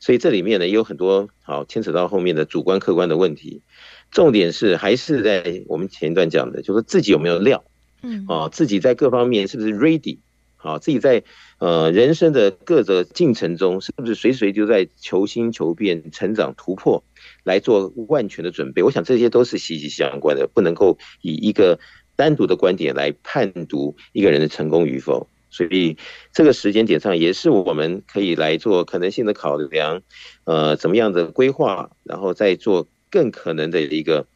[0.00, 3.62] 所以这里面呢，也有很多好牵扯到后面的主观客观的问题。
[4.10, 7.64] 重点是还是在我们前一段讲的，就是自己有没有料，
[8.02, 10.18] 嗯，啊，自己在各方面是不是 ready，
[10.56, 11.22] 好，自己在
[11.58, 17.02] 呃人生的各个进程中，是不是随时就在求新求变、成长突破，
[17.44, 18.82] 来做万全的准备。
[18.82, 21.78] 我想这些都是息息相关的，不能够以一个
[22.16, 25.28] 单独的观点来判读一个人的成功与否。
[25.48, 25.96] 所以
[26.32, 30.02] 这个时间点上也是我们可以来做可能性的考量，
[30.44, 34.26] 呃，怎么样的规划，然后再做更可能的一个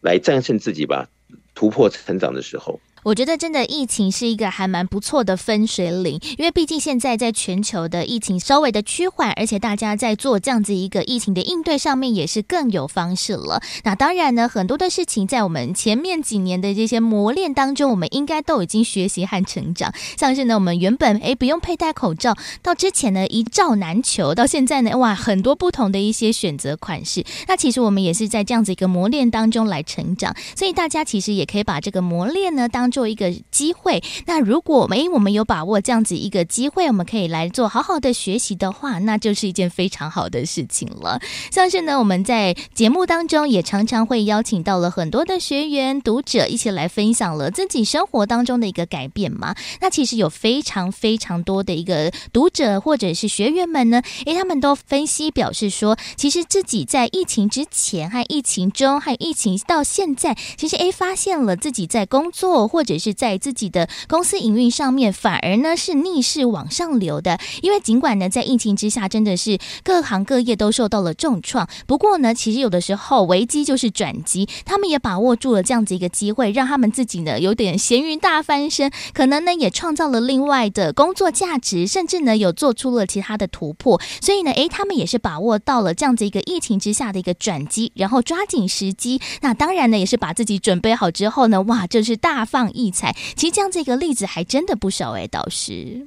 [0.00, 1.08] 来战胜自己吧，
[1.54, 2.80] 突破成长的时候。
[3.02, 13.62] 我觉得真的疫情是一个还蛮不错的分水岭，因为毕竟现在在全球的疫情稍微的趋缓，而且大家在做这样子一个疫情的应对上面也是更有方式了。
[13.84, 19.90] 那当然呢，很多的事情在我们前面几年的这些磨练当中，我们应该都已经学习和成长。
[20.18, 27.24] 像是呢，我们原本诶不用佩戴口罩，到之前呢一罩难求，到现在呢哇很多不同的一些选择款式。
[27.48, 32.89] 那其实我们也是在这样子一个磨练当中来成长，所以大家其实也可以把这个磨练呢当。
[32.90, 41.20] 做一个机会，那如果没我们有把握这样子一个机会，我们可以来做好好的学习的话，那就是一件非常好的事情了。
[41.50, 49.54] 像是呢，我们在节目当中也常常会邀请到了很多的学员、读者一起来分享了自己生活当中的一个改变嘛。
[49.80, 67.38] 那其实有非常非常多的一个读者或者是学员们呢，诶，他们都分析表示说，其实自己在疫情之前和疫情中，还有疫情到现在，其实诶发现了自己在工作或或者是在自己的公司营运上面，反而呢是逆势往上流的。
[67.60, 71.68] 因为尽管呢在疫情之下，真的是各行各业都受到了重创。
[71.86, 84.00] 不过呢，其实有的时候危机就是转机，他们也把握住了这样子一个机会，让他们自己呢有点咸鱼大翻身，可能呢也创造了另外的工作价值，甚至呢有做出了其他的突破。
[84.22, 89.20] 所以呢，诶，他们也是把握到了这样子一个疫情之下的一个转机，然后抓紧时机。
[89.42, 96.06] 那当然呢，也是把自己准备好之后呢，哇，就是大放异彩，其实这样这个例子还真的不少哎，导师。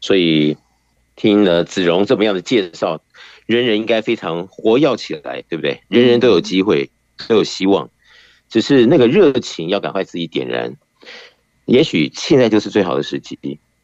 [0.00, 0.56] 所以
[1.14, 3.00] 听了子荣这么样的介绍，
[3.46, 5.80] 人人应该非常活跃起来，对不对？
[5.88, 6.90] 人人都有机会，
[7.28, 7.88] 都有希望，
[8.48, 10.74] 只是那个热情要赶快自己点燃。
[11.66, 13.38] 也许现在就是最好的时机，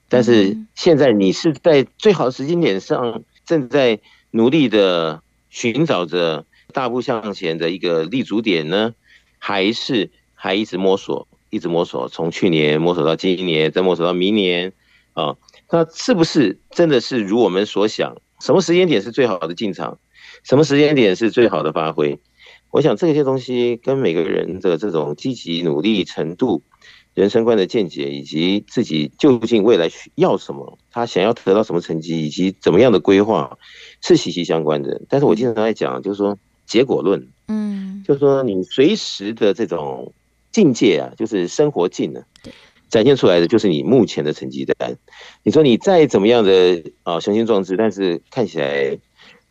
[0.08, 4.00] 但是现在你是在最好的时间点上，正在
[4.32, 8.94] 努力的寻找着大步向前的一个立足点呢，
[9.38, 11.27] 还是还一直摸索？
[11.50, 14.72] 一直摸索，从去年摸索到今年，再摸索到明年，
[15.14, 15.36] 啊，
[15.70, 18.16] 那是不是真的是如我们所想？
[18.40, 19.98] 什么时间点是最好的进场？
[20.44, 22.18] 什么时间点是最好的发挥？
[22.70, 26.62] 我想这些东西跟每个人的这种积极努力程度、
[27.14, 33.58] 人生观的见解，以及自己究竟未来需要什么，他想要得到什么成绩，以及怎么样的规划，
[34.02, 35.00] 是息息相关的。
[35.08, 40.12] 但是我经常在讲，就是说结果论，嗯，就是说你随时的这种。
[40.58, 42.22] 境界啊，就是生活境呢，
[42.88, 44.96] 展现出来的就是你目前的成绩单。
[45.44, 48.98] 你说你再怎么样的啊雄心壮志，但是看起来，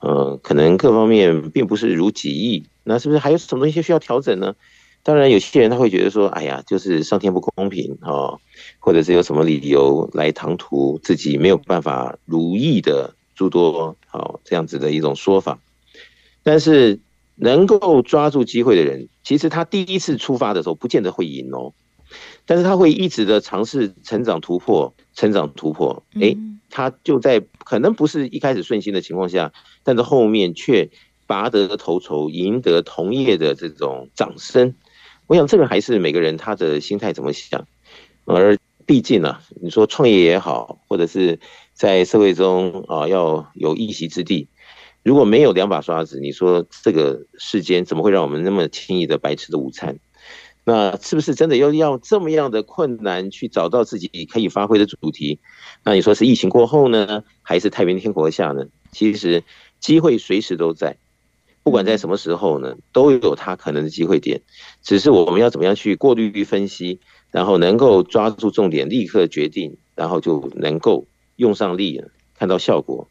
[0.01, 4.53] 呃，可能各方面并不是如己意，那是不是还有什么东西需要调整呢？
[5.01, 8.35] 当然，有些人他会觉得说，哎呀，就是上天不公平啊，
[8.79, 15.57] 或者是有什么理由来唐突自己没有办法如意的诸多好这样子的一种说法，
[16.43, 16.99] 但是。
[17.39, 21.71] 能够抓住机会的人，其实他第一次出发的时候不见得会赢哦，
[22.45, 26.35] 但是他会一直的尝试成长突破，成长突破，哎，
[26.69, 30.89] 他就在可能不是一开始顺心的情况下，但是后面却
[31.27, 34.73] 拔得头筹，赢得同业的这种掌声。
[35.27, 37.67] 我想这个还是每个人他的心态怎么想，
[38.25, 41.39] 而毕竟呢、啊，你说创业也好，或者是
[41.73, 44.47] 在社会中啊要有一席之地。
[45.03, 49.97] 如果没有两把刷子，你说这个世间怎么会让我们那么轻易的白吃的午餐？
[50.65, 55.39] 那是不是真的要要这么样的困难去找到自己可以发挥的主题？
[55.85, 58.65] 那你说是疫情过后呢，还是太平天国下呢？
[58.91, 59.43] 其实
[59.79, 60.97] 机会随时都在，
[61.63, 64.41] 不管在什么时候呢，都有它可能的机会点，
[64.83, 66.99] 只是我们要怎么样去过滤分析，
[67.31, 72.03] 然后能够抓住重点，立刻决定，然后就能够用上力，
[72.37, 73.07] 看到效果。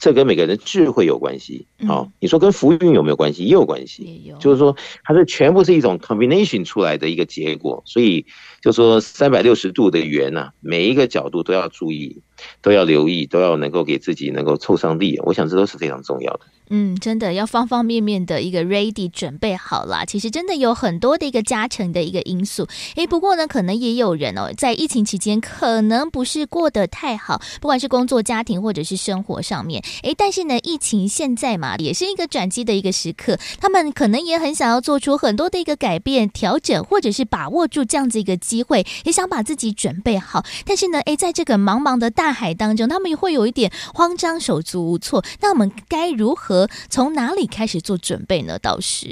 [0.00, 1.66] 这跟每个人的智慧有关系。
[1.86, 3.44] 好，你说跟福运有没有关系？
[3.44, 4.32] 也有关系。
[4.40, 4.74] 就是说，
[5.04, 7.82] 它是全部是一种 combination 出来的一个结果。
[7.84, 8.24] 所以，
[8.62, 12.22] 就说三百六十度的圆呐，每一个角度都要注意，
[12.62, 15.18] 都要留意，都要能够给自己能够凑上力。
[15.24, 16.40] 我想这都是非常重要的。
[16.72, 20.04] 嗯，真的要方方面面的一个 ready 准备好啦。
[20.04, 22.68] 其实真的有很多的一个加成的一个因素。
[22.94, 29.82] 诶，不过呢，可能也有人哦，在疫情期间可能不是过得太好，不管是工作、家庭或者是生活上面。
[30.04, 33.36] 诶，但是呢，疫情现在嘛，也是一个转机的一个时刻。
[33.58, 40.44] 他们可能也很想要做出很多的一个改变、调整，或者是把握住这样子一个机会，也想把自己准备好。
[40.64, 45.24] 但是呢，诶，在这个茫茫的大海当中，他们也会有一点慌张、手足无措。
[45.40, 46.68] 那我们该如何？
[46.88, 48.58] 从哪里开始做准备呢？
[48.58, 49.08] 倒是，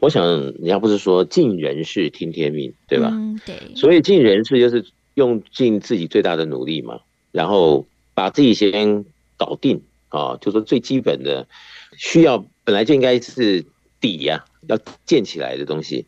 [0.00, 0.22] 我想，
[0.62, 3.08] 你要不是说尽人事听天命，对吧？
[3.12, 3.74] 嗯，对。
[3.74, 4.84] 所以尽人事就是
[5.14, 7.00] 用尽自己最大的努力嘛，
[7.30, 9.04] 然后把自己先
[9.36, 11.46] 搞定啊，就说最基本的
[11.96, 13.64] 需要本来就应该是
[14.00, 16.06] 底呀，要建起来的东西，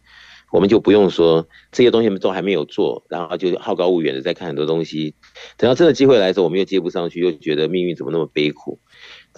[0.55, 5.13] 我们就不用说这些东西都还没有做，然后就好高骛远的在看很多东西，
[5.57, 8.79] 等到真的机会来的时候，我们又接不上去，又觉得命运怎么那么悲苦。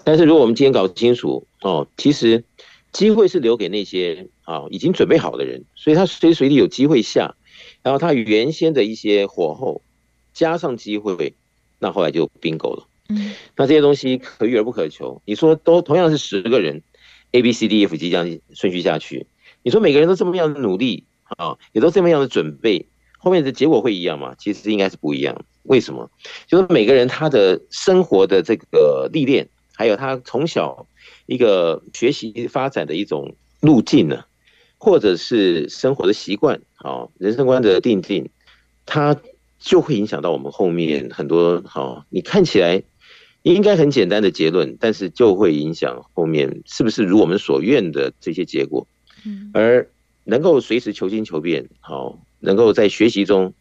[0.04, 2.44] 但是如果我们今天搞清楚哦，其实
[2.92, 7.34] 机会是留给那些啊已经准备好的人，所以他随时随地有机会下，
[7.82, 9.80] 然后他原先的一些火候
[10.34, 11.34] 加上机会，
[11.78, 12.86] 那后来就 bingo 了。
[13.08, 15.22] 嗯，那这些东西可遇而不可求。
[15.24, 16.82] 你说都同样是十个人
[17.32, 19.26] ，A、B、C、D、E、F、G 这样顺序下去，
[19.66, 22.86] 你说每个人都这么样的努力啊，也都这么样的准备，
[23.18, 24.36] 后面的结果会一样吗？
[24.38, 25.44] 其实应该是不一样。
[25.64, 26.08] 为什么？
[26.46, 29.48] 就是每个人他的生活的这个历练。
[29.74, 30.86] 还有他从小
[31.26, 34.24] 一个学习发展的一种路径呢，
[34.78, 38.30] 或者是生活的习惯，好人生观的定定，
[38.86, 39.16] 它
[39.58, 42.06] 就会影响到我们后面很多好。
[42.10, 42.84] 你看起来
[43.42, 48.86] 应该很简单的结论，但是就会影响后面是不是如我们所愿的这些结果。
[49.52, 49.88] 而
[50.24, 53.54] 能够随时求新求变，好，能够在学习中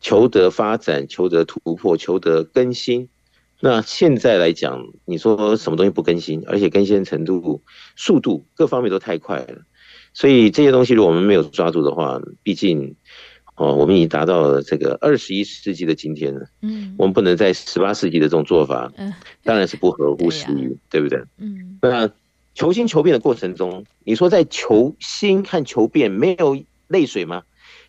[0.00, 3.08] 求得发展、求得突破、求得更新。
[3.60, 7.62] 那现在来讲，你说什么东西不更新，而且更新程度、
[7.96, 9.62] 速度各方面都太快了，
[10.12, 12.94] 所以这些东西如果我们没有抓住的话，毕竟
[13.56, 16.44] 哦，我们已经达到了这个二十一世纪的今天了。
[16.60, 21.22] 嗯，我们不能在十八世纪的这种做法，嗯，当然是不合乎时宜，对不对？
[21.38, 22.10] 嗯，那
[22.54, 27.42] 求新求变的过程中，你说在求新看求变，没有泪水吗？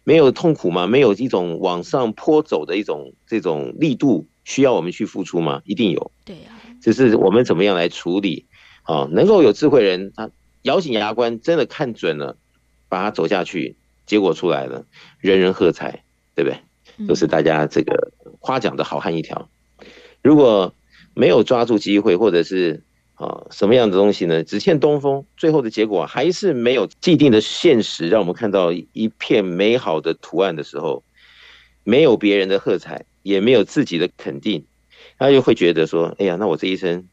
[0.03, 0.87] 没有痛苦吗？
[0.87, 4.27] 没有一种往上坡走的一种这种力度？
[4.43, 5.61] 需要我们去付出吗？
[5.65, 6.11] 一定有。
[6.23, 6.51] 对呀，
[6.81, 8.45] 只是我们怎么样来处理？
[8.83, 10.29] 啊，能够有智慧人，他
[10.61, 12.37] 咬紧牙关，真的看准了，
[12.87, 14.85] 把它走下去，结果出来了，
[15.19, 16.03] 人人喝彩，
[16.35, 16.59] 对不对？
[17.07, 19.49] 都是大家这个夸奖的好汉一条。
[20.21, 20.73] 如果
[21.15, 22.83] 没有抓住机会，或者是
[23.15, 24.43] 啊什么样的东西呢？
[24.43, 31.03] 只欠东风，最后的结果还是没有既定的现实，让我们看到一片美好的图案的时候，
[31.83, 33.05] 没有别人的喝彩。
[33.25, 34.67] 也没有自己的肯定，
[35.17, 37.07] 他就会觉得说：“哎呀，那我这一生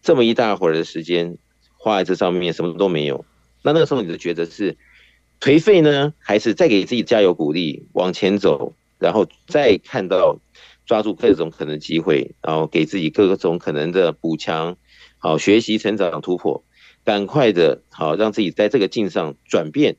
[0.00, 1.36] 这么一大会儿的时间
[1.76, 3.26] 花在这上面，什么都没有。
[3.60, 4.78] 那那个时候你就觉得是
[5.42, 10.38] 颓废呢，还是再给自己加油鼓励往前走，然后再看到
[10.86, 14.74] 抓住各种可能机会，然后给自己各种可能的补强，
[15.18, 16.64] 好学习成长突破，
[17.04, 19.96] 赶快的好让自己在这个境上转变。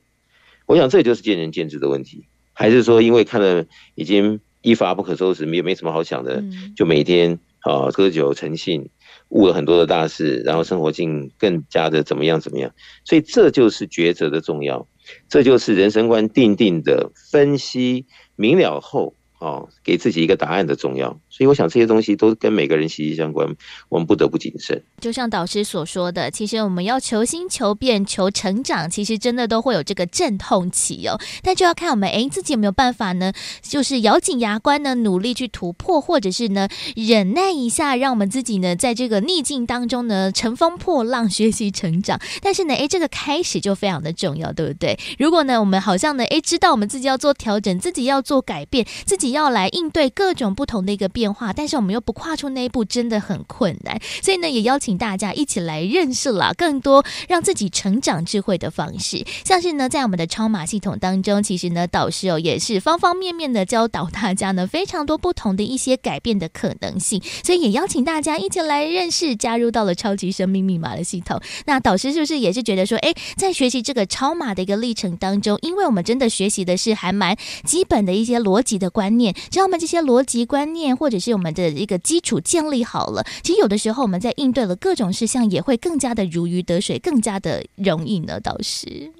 [0.66, 6.44] 我想这就是见仁见智的问题，还是说因为看了已经。”一发不可收拾，也没什么好想的，
[6.76, 8.90] 就每天啊喝酒成性，
[9.30, 12.70] 误了很多的大事，然后生活境更加的怎么样怎么样，
[13.06, 14.86] 所以这就是抉择的重要，
[15.30, 18.04] 这就是人生观定定的分析
[18.36, 19.14] 明了后。
[19.38, 23.48] 哦，给自己一个答案的重要，所以我想这些东西都跟每个人息息相关，
[23.88, 24.82] 我们不得不谨慎。
[25.00, 31.18] 就像导师所说的，其实我们要求新、求变、求成长，其实真的都会有这个阵痛期哦。
[31.42, 33.32] 但就要看我们诶自己有没有办法呢？
[33.62, 42.20] 就是咬紧牙关呢，努力去突破，或者是呢忍耐一下，让我们自己呢在这个逆境当中呢乘风破浪，学习成长。
[42.42, 44.98] 但是呢，诶这个开始就非常的重要，对不对？
[45.18, 49.30] 如果呢我们好像呢诶知道我们自己要做调整，自己要做改变，自己。
[49.30, 54.00] 要来应对各种不同的一个变变化，但是我们又不跨出那一步，真的很困难。
[54.22, 59.22] 所以呢，也邀请大家一起来认识了更多让自己成长智慧的方式。
[59.44, 67.22] 像是呢，在我们的超码系统当中，其实呢，导师哦也是方方面面的教导大家呢，非常多不同的一些改变的可能性。
[67.44, 71.38] 所以也邀请大家一起来认识，加入到了超级生命密码的系统。
[71.66, 88.40] 那导师是不是也是觉得说，哎，在学习这个超码的一个历程当中，因为我们真的学习的是还蛮基本的一些逻辑的观念，只要我们这些逻辑观念或者是我们的一个基础建立好了，其实有的时候我们在应对了各种事项，也会更加的如鱼得水，更加的容易呢。
[88.40, 89.10] 倒是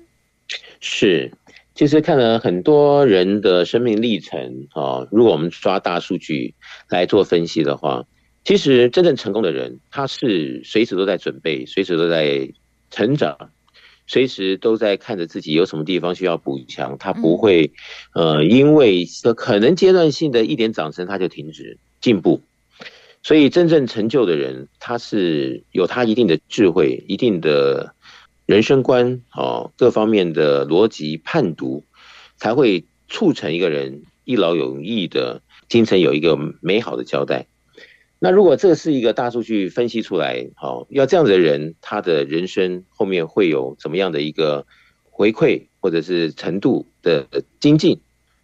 [0.80, 1.32] 是，
[1.74, 6.54] 其实看了很多人的生命历程啊，如果我们抓大数据
[6.88, 8.04] 来做分析的话，
[8.44, 12.48] 其实真正成功的人，他是随时都在准备，随时都在
[12.90, 13.50] 成长。
[14.10, 17.70] 随时都在看着自己有什么地方需要补强，他不会，
[18.12, 19.06] 呃，因为
[19.36, 22.42] 可能阶段性的一点掌声他就停止进步。
[23.22, 27.94] 所以真正成就的人，他是有他一定的智慧、一定的
[28.46, 31.84] 人生观，哦，各方面的逻辑判读，
[32.36, 37.46] 才会促成一个人一劳永逸的精神有一个美好的交代。
[38.22, 44.66] 那如果这是一个大数据分析出来，好，要这样子的人，他的人生后面会有怎么样的一个
[45.10, 47.26] 回馈，或者是程度的
[47.60, 47.98] 精进？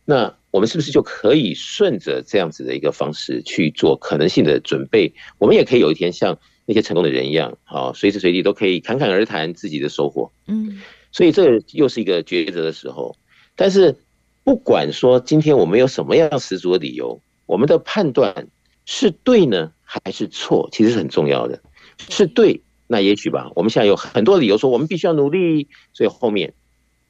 [0.06, 5.12] 那我们是不是就可以顺着这样子的一个方式去做可能性的准备？
[5.36, 10.32] 我们也可以有一天像那些成功的人一样，好，随时随地都可以侃侃而谈自己的收获。
[10.46, 10.80] 嗯，
[11.12, 13.14] 所以这又是一个抉择的时候。
[13.54, 13.94] 但是
[14.42, 18.48] 不管说今天我们有什么样十足的理由，我们的判断。
[18.86, 20.68] 是对呢，还是错？
[20.72, 21.60] 其实是很重要的。
[22.08, 23.50] 是对，那也许吧。
[23.54, 26.54] 我们现在有很多理由说我们必须要努力，所以后面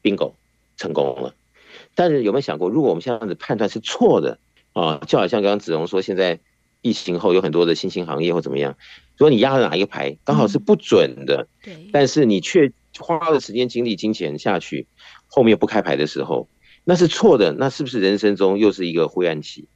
[0.03, 0.33] bingo
[0.75, 1.33] 成功了。
[1.95, 4.39] 但是有没有想过，如果我们现在的判断是错的
[4.73, 5.01] 啊？
[5.07, 6.39] 就好像刚刚子荣说，现在
[6.81, 8.75] 疫情后有很多的新兴行业或怎么样，
[9.17, 14.87] 如果你压了哪一个牌，刚好是不准的，对，但是你却花了时间、精力、金钱下去，
[15.27, 16.47] 后面不开牌的时候，
[16.83, 17.51] 那是错的。
[17.53, 19.67] 那是不是人生中又是一个灰暗期？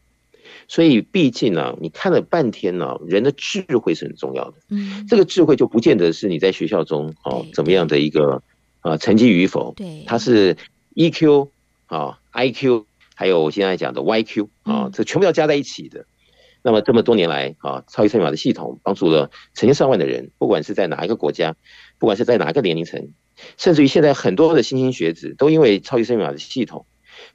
[0.71, 4.53] 所以，毕竟呢，你看了半天呢，人的智慧是很重要的。
[4.69, 8.41] 嗯，这个智慧就不见得是你在学校中哦怎么样的一个
[8.79, 10.55] 啊成绩与否，对，它是
[10.95, 11.49] EQ
[11.87, 16.05] 啊 IQ，还有我现在讲的 YQ 啊，这全部要加在一起的。
[16.63, 21.53] 那么这么多年来啊，超级赛马的系统帮助了成千上万的人，不管是在哪一个国家，
[21.99, 23.09] 不管是在哪个年龄层，
[23.57, 26.85] 甚至于现在很多的新兴学子都因为超级赛马的系统。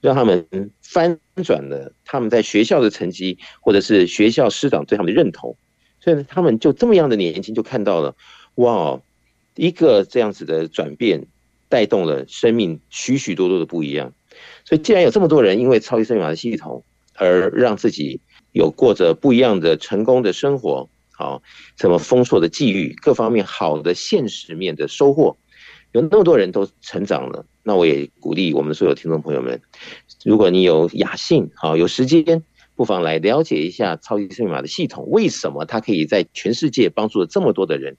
[0.01, 0.47] 让他们
[0.83, 5.57] 翻转了他们在学校的成绩，或者是学校师长对他们的认同，
[6.01, 8.15] 所以呢，他们就这么样的年轻就看到了，
[8.57, 9.01] 哇，
[9.55, 11.27] 一个这样子的转变，
[11.69, 14.13] 带动了生命许许多多的不一样。
[14.65, 16.85] 所以，既然有这么多人因为超级生命密码的系统
[17.15, 18.21] 而让自己
[18.53, 21.43] 有过着不一样的成功的生活，好，
[21.79, 25.37] 什么丰硕的际遇，各方面好的现实面的收获，
[25.97, 27.47] 有那么多人都成长了。
[27.63, 29.63] 那我也鼓励我们所有听众朋友们，
[30.27, 32.43] 如果你有雅兴，好，有时间，
[32.75, 37.97] 不妨来了解一下超级生命密码的系统，为什么它可以在全世界帮助了这么多的人，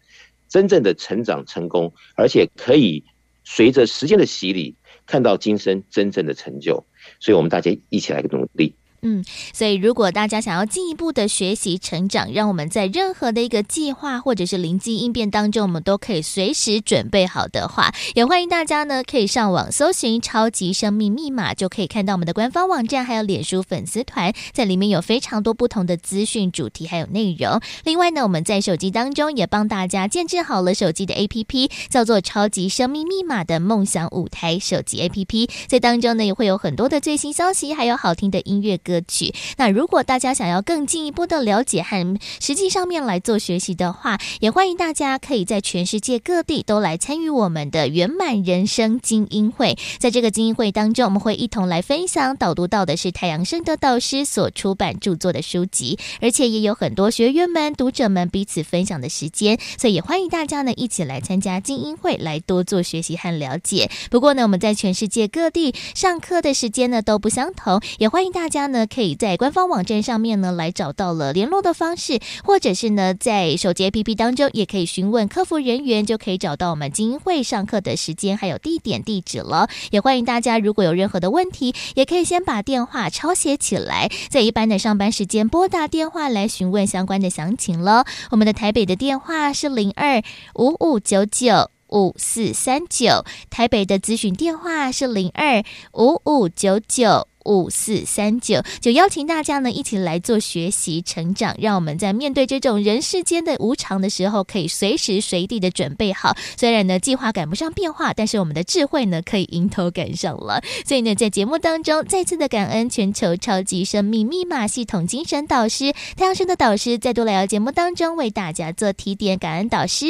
[0.48, 3.04] 真正的成长成功，而且可以
[3.44, 4.76] 随着时间的洗礼，
[5.08, 6.86] 看到今生真正的成就。
[7.20, 8.76] 所以我们大家一起来努力。
[9.02, 9.24] 嗯，
[9.54, 27.62] 所以如果大家想要进一步的学习成长，让我们在任何的一个计划或者是临机应变当中，我们都可以随时准备好的话，也欢迎大家呢可以上网搜寻“超级生命密码”，就可以看到我们的官方网站，还有脸书粉丝团，在里面有非常多不同的资讯、主题还有内容。
[27.84, 38.80] 另外呢，我们在手机当中也帮大家建置好了手机的 APP，叫做“超级生命密码”的梦想舞台手机 APP，在当中呢也会有很多的最新消息，还有好听的音乐。
[38.88, 39.34] 歌曲。
[39.58, 49.78] 那如果大家想要更进一步的了解和实际上面来做学习的话，也欢迎大家可以在全世界各地都来参与我们的圆满人生精英会。
[50.00, 63.90] 在这个精英会当中，我们会一同来分享导读到的是太阳盛德导师所出版著作的书籍，而且也有很多学员们、读者们彼此分享的时间，所以也欢迎大家呢一起来参加精英会，来多做学习和了解。
[64.10, 68.77] 不过呢，我们在全世界各地上课的时间呢都不相同，也欢迎大家呢。
[68.86, 79.70] 可以在官方网站上面呢来找到了联络的方式，或者是呢在手机 APP 当中也可以询问客服人员，就可以找到我们精英会上课的时间还有地点地址了。
[79.90, 88.06] 也欢迎大家如果有任何的问题，也可以先把电话抄写起来，在一般的上班时间拨打电话来询问相关的详情了。
[88.32, 90.22] 我们的台北的电话是零二
[90.56, 95.64] 五五九九五四三九，台北的咨询电话是零二
[95.94, 97.28] 五五九九。
[97.48, 106.36] 五四三九，就邀请大家呢一起来做学习成长，让我们在面对这种人世间的无常的时候，可以随时随地的准备好。
[106.58, 110.62] 虽然呢计划赶不上变化，但是我们的智慧呢可以迎头赶上了。
[110.86, 120.06] 所以呢，在节目当中再次的感恩全球超级生命密码系统精神导师太阳神的导师再度来到节目当中为大家做提点，感恩导师。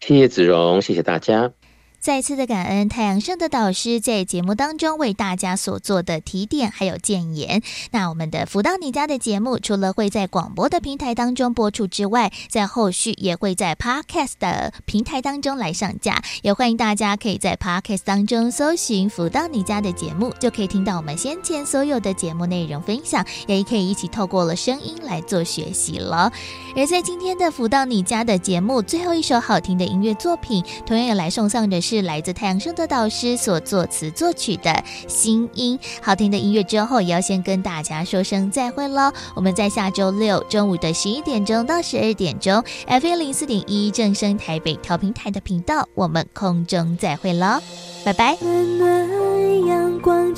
[0.00, 1.52] 谢谢子荣，谢谢大家。
[2.00, 7.60] 再次的感恩太阳盛的导师在节目当中为大家所做的提点还有建言。
[7.90, 16.22] 那我们的福到你家的节目，除了会在广播的平台当中播出之外，在后续也会在 Podcast 的平台当中来上架。
[16.42, 26.32] 也欢迎大家可以在 Podcast 当中搜寻福到你家的节目，就可以听到我们先前所有的节目内容分享，也可以一起透过了声音来做学习了。
[26.76, 31.98] 而在今天的福到你家的节目最后一首好听的音乐作品，同样也来送上的是。
[32.08, 34.70] 来自太阳升的导师所作词作曲的
[35.06, 39.12] 《新音》，好听的音乐之后，也要先跟大家说声再会喽。
[39.34, 47.60] 我们在下周六中午的十一点钟到十二点钟，FM 零四点一正声台北调频台的频道，我们空中再会喽，
[48.04, 48.36] 拜拜。
[48.40, 50.34] 暖暖阳光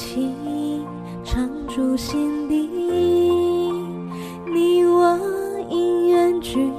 [1.25, 2.69] 常驻心底，
[4.53, 5.19] 你我
[5.69, 6.70] 因缘聚，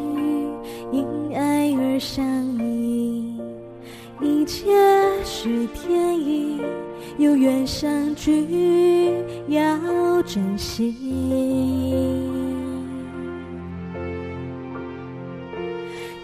[7.17, 9.13] 有缘相聚
[9.47, 10.95] 要珍惜。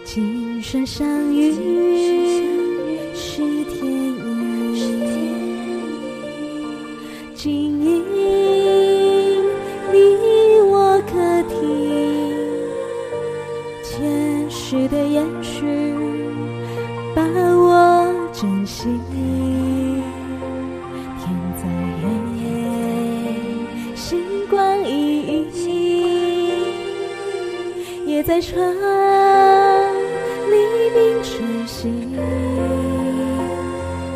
[0.04, 1.52] 今生相遇
[3.14, 3.86] 是天
[4.74, 4.76] 意，
[7.34, 8.02] 今夜
[9.92, 9.96] 你
[10.62, 11.12] 我可
[11.48, 11.56] 听
[13.84, 15.24] 前世的言
[28.38, 28.72] 在传
[30.48, 30.54] 黎
[30.94, 31.88] 明晨曦，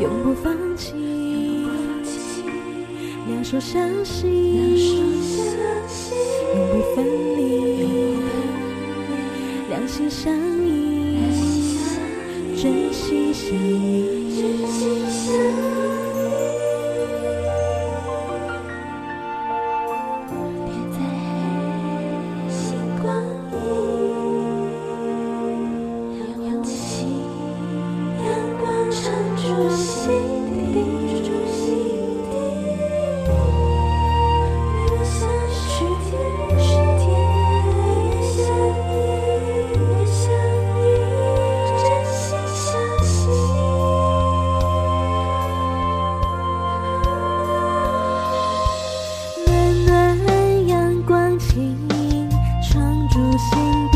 [0.01, 0.95] 永不放弃，
[3.27, 4.29] 两手相携，
[6.55, 7.05] 永不分
[7.37, 8.21] 离，
[9.69, 10.33] 两心相
[10.65, 11.19] 依。
[12.55, 13.92] 真心相依，
[53.13, 53.92] 初，心